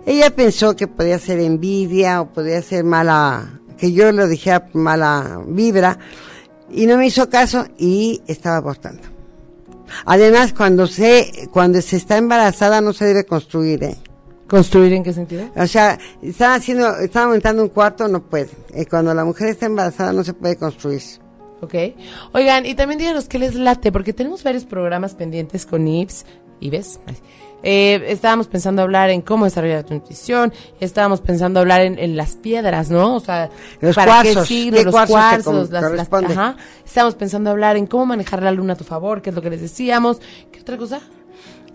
[0.06, 5.42] Ella pensó que podía ser envidia o podía ser mala, que yo lo dijera mala
[5.48, 6.00] vibra,
[6.72, 9.19] y no me hizo caso y estaba abortando.
[10.06, 13.98] Además, cuando se, cuando se está embarazada no se debe construir, ¿eh?
[14.48, 15.48] ¿Construir en qué sentido?
[15.56, 18.50] O sea, están haciendo, están aumentando un cuarto, no puede.
[18.74, 21.02] Eh, cuando la mujer está embarazada no se puede construir.
[21.62, 21.76] Ok.
[22.34, 26.26] Oigan, y también díganos qué les late, porque tenemos varios programas pendientes con Ives.
[26.62, 27.00] Ives.
[27.64, 32.36] Eh, estábamos pensando hablar en cómo desarrollar tu intuición, estábamos pensando hablar en, en las
[32.36, 33.16] piedras, ¿no?
[33.16, 33.50] O sea,
[33.82, 36.56] Los para qué cuarzos, signos, los cuarzos las, las- ajá.
[36.86, 39.50] Estábamos pensando hablar en cómo manejar la luna a tu favor, que es lo que
[39.50, 40.20] les decíamos.
[40.52, 41.02] ¿Qué otra cosa?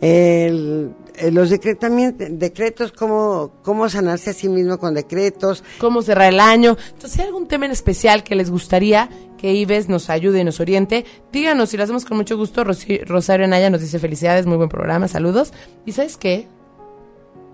[0.00, 6.40] El, eh, los decretos, cómo, cómo sanarse a sí mismo con decretos, cómo cerrar el
[6.40, 6.76] año.
[6.88, 10.44] Entonces, si hay algún tema en especial que les gustaría que Ives nos ayude y
[10.44, 12.64] nos oriente, díganos y lo hacemos con mucho gusto.
[12.64, 15.52] Rosario Anaya nos dice felicidades, muy buen programa, saludos.
[15.86, 16.48] ¿Y sabes qué?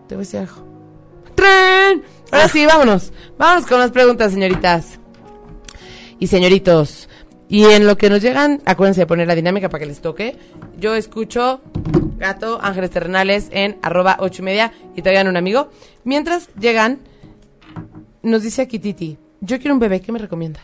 [0.08, 0.64] Te voy a decir algo.
[1.34, 2.02] ¡Tren!
[2.30, 3.12] Ahora sí, vámonos.
[3.36, 4.98] Vámonos con las preguntas, señoritas.
[6.18, 7.08] Y señoritos.
[7.50, 10.36] Y en lo que nos llegan, acuérdense de poner la dinámica para que les toque.
[10.78, 11.60] Yo escucho
[12.16, 15.68] Gato Ángeles Terrenales en arroba ocho y media y traigan un amigo.
[16.04, 17.00] Mientras llegan,
[18.22, 20.60] nos dice aquí Titi, yo quiero un bebé, ¿qué me recomienda?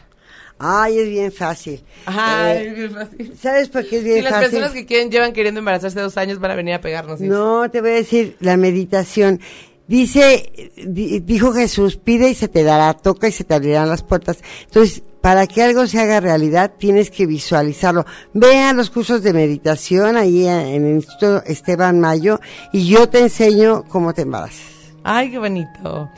[0.59, 1.83] Ay, es bien fácil.
[2.07, 3.35] Ajá, Eh, es bien fácil.
[3.39, 4.51] ¿Sabes por qué es bien Si las fácil?
[4.51, 7.19] personas que quieren, llevan queriendo embarazarse dos años van a venir a pegarnos.
[7.19, 7.27] ¿sí?
[7.27, 9.41] No, te voy a decir la meditación.
[9.89, 14.03] Dice, di- dijo Jesús, pide y se te dará, toca y se te abrirán las
[14.03, 14.39] puertas.
[14.65, 18.07] Entonces, para que algo se haga realidad, tienes que visualizarlo.
[18.33, 22.39] Ve a los cursos de meditación ahí en el Instituto Esteban Mayo
[22.73, 24.95] y yo te enseño cómo te embarazas.
[25.03, 26.09] Ay, qué bonito.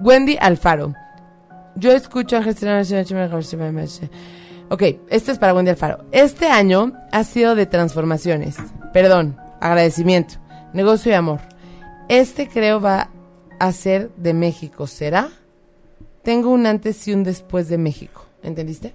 [0.00, 0.94] Wendy Alfaro.
[1.74, 2.40] Yo escucho a.
[4.70, 6.06] Ok, este es para Wendy Alfaro.
[6.10, 8.56] Este año ha sido de transformaciones.
[8.94, 10.36] Perdón, agradecimiento,
[10.72, 11.40] negocio y amor.
[12.08, 13.10] Este creo va
[13.60, 15.28] a ser de México, ¿será?
[16.22, 18.25] Tengo un antes y un después de México.
[18.42, 18.92] ¿Entendiste?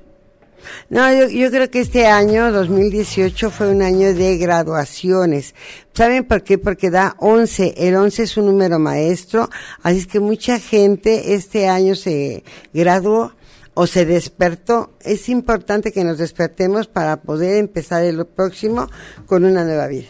[0.90, 5.56] No, yo, yo creo que este año, 2018, fue un año de graduaciones.
[5.94, 6.58] ¿Saben por qué?
[6.58, 7.76] Porque da 11.
[7.78, 9.50] El 11 es un número maestro.
[9.84, 13.34] Así es que mucha gente este año se graduó
[13.74, 14.92] o se despertó.
[15.02, 18.90] Es importante que nos despertemos para poder empezar el próximo
[19.26, 20.10] con una nueva vida.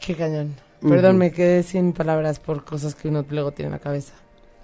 [0.00, 0.54] Qué cañón.
[0.80, 4.12] Perdón, me quedé sin palabras por cosas que uno luego tiene en la cabeza.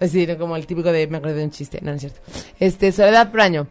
[0.01, 1.79] Es decir, como el típico de me acordé de un chiste.
[1.83, 2.21] No, no es cierto.
[2.59, 3.67] Este, Soledad Praño.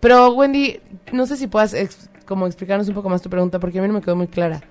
[0.00, 0.80] Pero, Wendy,
[1.12, 1.76] no sé si puedas
[2.24, 4.62] como explicarnos un poco más tu pregunta, porque a mí no me quedó muy clara.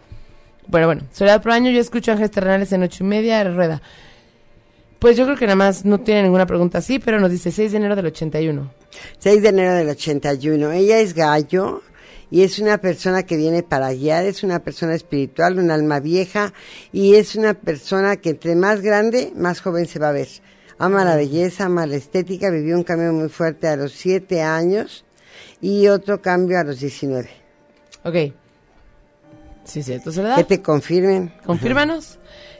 [0.67, 1.03] Bueno, bueno.
[1.11, 3.83] Soledad Praño, yo escucho Ángeles Terrenales en ocho y media rueda.
[4.97, 7.71] Pues yo creo que nada más no tiene ninguna pregunta así, pero nos dice 6
[7.71, 8.71] de enero del 81.
[9.19, 10.71] 6 de enero del 81.
[10.71, 11.83] Ella es gallo
[12.31, 16.53] y es una persona que viene para guiar, es una persona espiritual, un alma vieja
[16.91, 20.27] y es una persona que entre más grande, más joven se va a ver.
[20.77, 25.03] Ama la belleza, ama la estética, vivió un cambio muy fuerte a los siete años
[25.59, 27.29] y otro cambio a los 19.
[28.03, 28.15] Ok.
[29.65, 30.37] Sí, cierto, Soledad.
[30.37, 31.33] Que te confirmen.
[31.45, 32.17] Confírmanos.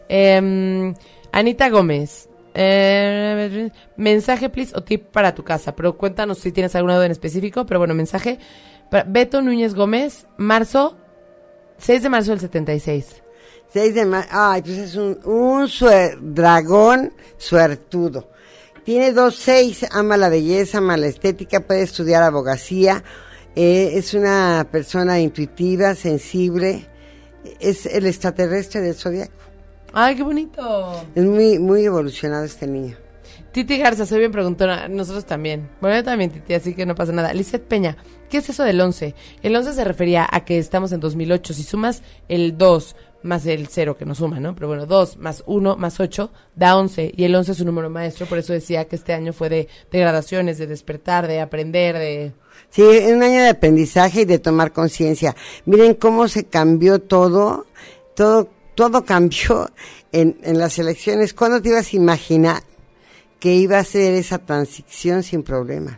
[0.10, 0.94] Eh,
[1.32, 2.30] Anita Gómez.
[2.54, 5.76] Eh, mensaje, please, o tip para tu casa.
[5.76, 7.66] Pero cuéntanos si tienes alguna duda en específico.
[7.66, 8.38] Pero bueno, mensaje.
[9.08, 10.98] Beto Núñez Gómez, marzo,
[11.78, 13.24] 6 de marzo del 76.
[13.72, 14.30] 6 de marzo.
[14.32, 18.30] Ay, pues es un, un suer- dragón suertudo.
[18.84, 23.04] Tiene dos seis, ama la belleza, ama la estética, puede estudiar abogacía.
[23.56, 26.88] eh, es una persona intuitiva, sensible.
[27.60, 29.34] Es el extraterrestre del zodiaco.
[29.94, 31.04] Ay, qué bonito.
[31.16, 32.96] Es muy, muy evolucionado este niño.
[33.52, 34.88] Titi Garza, soy bien preguntona.
[34.88, 35.70] Nosotros también.
[35.82, 37.34] Bueno, yo también, Titi, así que no pasa nada.
[37.34, 37.98] Lizeth Peña,
[38.30, 39.16] ¿qué es eso del 11?
[39.44, 41.54] El 11 se refería a que estamos en 2008.
[41.54, 44.56] Si sumas el 2 más el 0 que nos suma, ¿no?
[44.56, 47.14] Pero bueno, 2 más 1 más 8 da 11.
[47.16, 48.26] Y el 11 es un número maestro.
[48.26, 52.34] Por eso decía que este año fue de, de gradaciones, de despertar, de aprender, de...
[52.70, 55.36] Sí, es un año de aprendizaje y de tomar conciencia.
[55.66, 57.66] Miren cómo se cambió todo,
[58.16, 59.70] todo, todo cambió
[60.12, 61.34] en, en las elecciones.
[61.34, 62.64] ¿Cuándo te ibas a imaginar
[63.40, 65.98] que iba a ser esa transición sin problemas?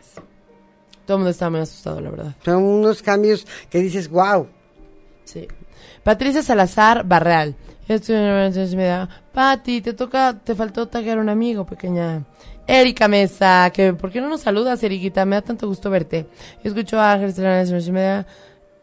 [1.06, 2.34] Todo el mundo estaba muy asustado, la verdad.
[2.44, 4.46] Son unos cambios que dices, wow.
[5.24, 5.48] Sí.
[6.02, 7.54] Patricia Salazar Barreal.
[9.32, 12.24] Pati, te toca, te faltó taggear a un amigo, pequeña.
[12.66, 15.24] Erika Mesa, que ¿por qué no nos saludas, Eriquita?
[15.24, 16.26] Me da tanto gusto verte.
[16.62, 18.20] Escucho a la emergencia media.
[18.20, 18.24] eh,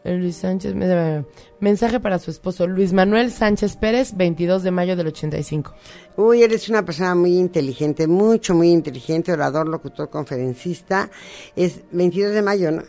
[0.02, 1.24] Luis Sánchez, me-
[1.60, 5.74] mensaje para su esposo, Luis Manuel Sánchez Pérez, 22 de mayo del 85.
[6.16, 11.10] Uy, eres una persona muy inteligente, mucho, muy inteligente, orador, locutor, conferencista.
[11.54, 12.82] Es 22 de mayo, ¿no?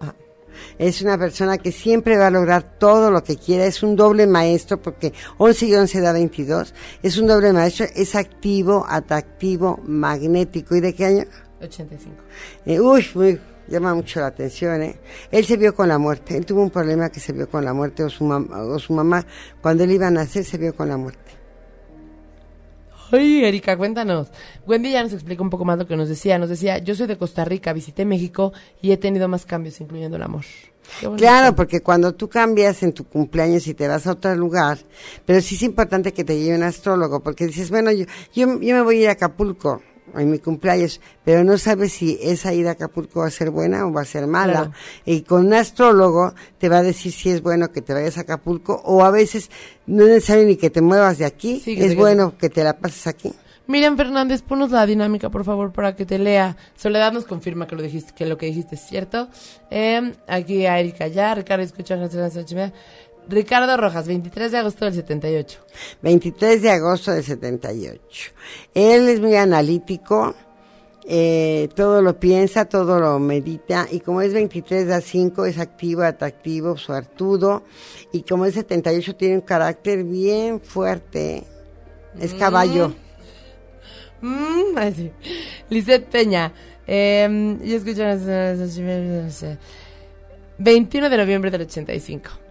[0.00, 0.14] Ah.
[0.78, 3.64] Es una persona que siempre va a lograr todo lo que quiera.
[3.64, 6.74] Es un doble maestro porque 11 y 11 da 22.
[7.02, 7.86] Es un doble maestro.
[7.96, 10.76] Es activo, atractivo, magnético.
[10.76, 11.24] ¿Y de qué año?
[11.62, 12.14] 85.
[12.66, 14.96] Eh, uy, muy, llama mucho la atención, ¿eh?
[15.30, 16.36] Él se vio con la muerte.
[16.36, 18.92] Él tuvo un problema que se vio con la muerte o su, mam- o su
[18.92, 19.26] mamá.
[19.60, 21.20] Cuando él iba a nacer se vio con la muerte.
[23.12, 24.28] Ay, Erika, cuéntanos.
[24.66, 26.38] Wendy ya nos explica un poco más lo que nos decía.
[26.38, 28.52] Nos decía, yo soy de Costa Rica, visité México
[28.82, 30.44] y he tenido más cambios, incluyendo el amor.
[31.16, 34.78] Claro, porque cuando tú cambias en tu cumpleaños y te vas a otro lugar,
[35.24, 38.74] pero sí es importante que te lleve un astrólogo, porque dices, bueno, yo, yo, yo
[38.76, 39.82] me voy a ir a Acapulco
[40.14, 43.86] en mi cumpleaños, pero no sabes si esa ida a Acapulco va a ser buena
[43.86, 44.52] o va a ser mala.
[44.52, 44.72] Claro.
[45.04, 48.22] Y con un astrólogo te va a decir si es bueno que te vayas a
[48.22, 49.50] Acapulco o a veces
[49.86, 52.78] no es necesario ni que te muevas de aquí, Sí, es bueno que te la
[52.78, 53.32] pases aquí.
[53.68, 56.56] Miriam Fernández, ponos la dinámica, por favor, para que te lea.
[56.76, 59.28] Soledad nos confirma que lo dijiste, que lo que dijiste es cierto.
[59.70, 61.96] Eh, aquí a Erika ya, Ricardo escucha
[63.28, 65.58] Ricardo Rojas, 23 de agosto del 78.
[66.02, 68.32] 23 de agosto del 78.
[68.74, 70.34] Él es muy analítico,
[71.08, 76.02] eh, todo lo piensa, todo lo medita, y como es 23 a 5, es activo,
[76.02, 77.64] atractivo, suertudo,
[78.12, 81.44] y como es 78, tiene un carácter bien fuerte.
[82.20, 82.94] Es caballo.
[84.22, 85.12] Mm, ay, sí.
[85.68, 86.52] Lisette Peña,
[86.86, 88.02] eh, yo escucho
[90.58, 92.45] 21 de noviembre del 85.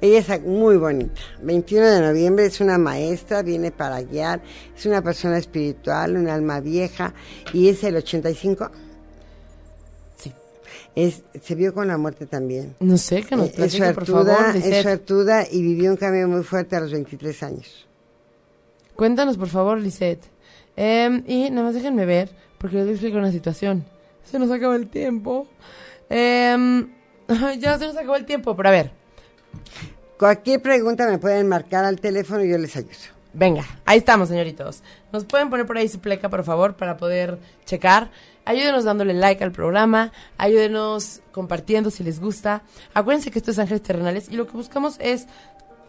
[0.00, 1.20] Ella es muy bonita.
[1.42, 4.40] 21 de noviembre es una maestra, viene para guiar,
[4.76, 7.12] es una persona espiritual, un alma vieja,
[7.52, 8.70] y es el 85.
[10.16, 10.32] Sí.
[10.94, 12.76] Es, se vio con la muerte también.
[12.80, 15.96] No sé, que nos Eh, es platique, por suertuda, favor, es suertuda y vivió un
[15.98, 17.86] cambio muy fuerte a los 23 años.
[18.96, 20.24] Cuéntanos, por favor, Lisette.
[20.76, 23.84] Eh, y nada más déjenme ver, porque les voy a explicar una situación.
[24.24, 25.46] Se nos acaba el tiempo.
[26.08, 26.86] Eh,
[27.58, 28.99] ya se nos acabó el tiempo, pero a ver.
[30.18, 32.90] Cualquier pregunta me pueden marcar al teléfono y yo les ayudo.
[33.32, 34.82] Venga, ahí estamos, señoritos.
[35.12, 38.10] Nos pueden poner por ahí su pleca, por favor, para poder checar.
[38.44, 42.62] Ayúdenos dándole like al programa, ayúdenos compartiendo si les gusta.
[42.94, 45.26] Acuérdense que esto es Ángeles Terrenales y lo que buscamos es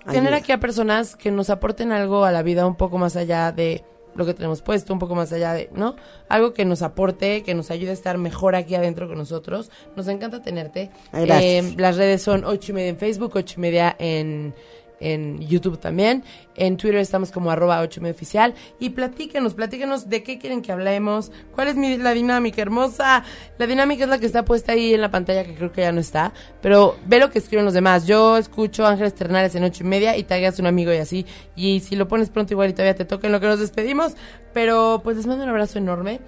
[0.10, 3.52] tener aquí a personas que nos aporten algo a la vida un poco más allá
[3.52, 3.84] de
[4.16, 5.96] lo que tenemos puesto, un poco más allá de, ¿no?
[6.30, 9.72] Algo que nos aporte, que nos ayude a estar mejor aquí adentro con nosotros.
[9.96, 10.90] Nos encanta tenerte.
[11.12, 11.42] Gracias.
[11.44, 14.54] Eh, las redes son ocho y media en Facebook, ocho y media en,
[15.02, 16.24] en YouTube también.
[16.56, 18.54] En Twitter estamos como arroba ocho y media oficial.
[18.80, 21.32] Y platíquenos, platíquenos de qué quieren que hablemos.
[21.54, 23.24] ¿Cuál es la dinámica hermosa?
[23.58, 25.92] La dinámica es la que está puesta ahí en la pantalla, que creo que ya
[25.92, 26.34] no está.
[26.62, 28.06] Pero ve lo que escriben los demás.
[28.06, 31.26] Yo escucho Ángeles Ternales en ocho y media y tagueas a un amigo y así.
[31.56, 34.14] Y si lo pones pronto igual y todavía te toca en lo que nos despedimos.
[34.54, 36.20] Pero pues les mando un abrazo enorme.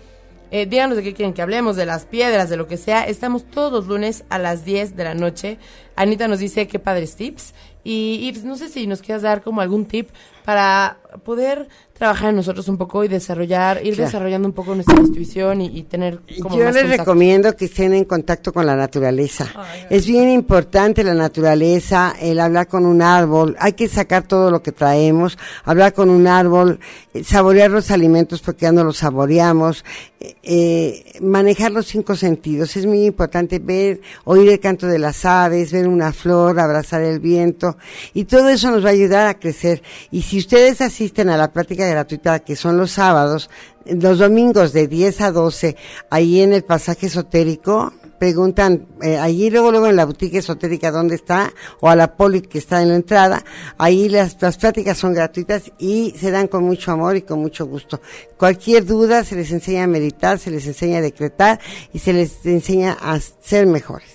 [0.55, 3.07] Eh, díganos de qué quieren que hablemos, de las piedras, de lo que sea.
[3.07, 5.57] Estamos todos los lunes a las 10 de la noche.
[5.95, 7.55] Anita nos dice qué padres tips.
[7.83, 10.09] Y, y, pues, no sé si nos quieras dar como algún tip
[10.45, 14.05] para poder trabajar en nosotros un poco y desarrollar, ir Claro.
[14.05, 17.03] desarrollando un poco nuestra intuición y, y tener como Yo más les contacto.
[17.03, 19.47] recomiendo que estén en contacto con la naturaleza.
[19.55, 23.55] Ay, es bien importante la naturaleza, el hablar con un árbol.
[23.59, 26.79] Hay que sacar todo lo que traemos, hablar con un árbol,
[27.13, 29.85] eh, saborear los alimentos porque ya no los saboreamos,
[30.19, 32.75] eh, eh, manejar los cinco sentidos.
[32.75, 37.19] Es muy importante ver, oír el canto de las aves, ver una flor, abrazar el
[37.19, 37.72] viento
[38.13, 39.81] y todo eso nos va a ayudar a crecer.
[40.11, 43.49] Y si ustedes asisten a la plática gratuita que son los sábados,
[43.85, 45.75] los domingos de 10 a 12,
[46.09, 47.93] ahí en el pasaje esotérico,
[48.23, 52.41] preguntan, eh, allí luego, luego en la boutique esotérica dónde está, o a la poli
[52.41, 53.43] que está en la entrada,
[53.77, 57.65] ahí las, las pláticas son gratuitas y se dan con mucho amor y con mucho
[57.65, 57.99] gusto.
[58.37, 61.59] Cualquier duda se les enseña a meditar, se les enseña a decretar
[61.91, 64.12] y se les enseña a ser mejores.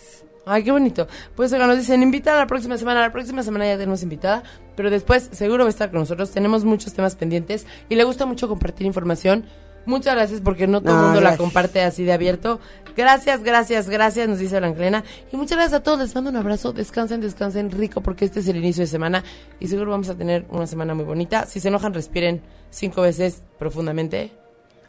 [0.49, 1.07] Ay, qué bonito.
[1.36, 3.01] Pues oigan, nos dicen, invita a la próxima semana.
[3.01, 4.42] La próxima semana ya tenemos invitada,
[4.76, 6.30] pero después seguro va a estar con nosotros.
[6.30, 9.44] Tenemos muchos temas pendientes y le gusta mucho compartir información.
[9.86, 12.61] Muchas gracias porque no todo el No, mundo la comparte así de abierto.
[12.94, 15.03] Gracias, gracias, gracias, nos dice Blanclena.
[15.32, 15.99] Y muchas gracias a todos.
[16.01, 16.72] Les mando un abrazo.
[16.74, 19.24] Descansen, descansen rico porque este es el inicio de semana
[19.61, 21.46] y seguro vamos a tener una semana muy bonita.
[21.46, 24.30] Si se enojan, respiren cinco veces profundamente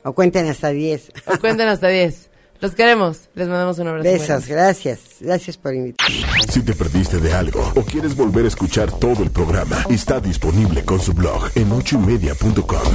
[0.03, 1.11] O cuenten hasta 10.
[1.27, 2.28] o cuenten hasta diez.
[2.61, 3.29] Los queremos.
[3.35, 4.09] Les mandamos un abrazo.
[4.09, 4.99] Besos, gracias.
[5.21, 6.15] Gracias por invitarme.
[6.49, 10.83] Si te perdiste de algo o quieres volver a escuchar todo el programa, está disponible
[10.83, 12.93] con su blog en ochoymedia.com.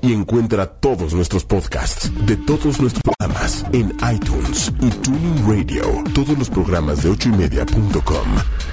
[0.00, 6.04] Y encuentra todos nuestros podcasts de todos nuestros programas en iTunes y Tuning Radio.
[6.14, 8.28] Todos los programas de ochoymedia.com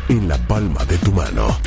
[0.09, 1.57] en la palma de tu mano.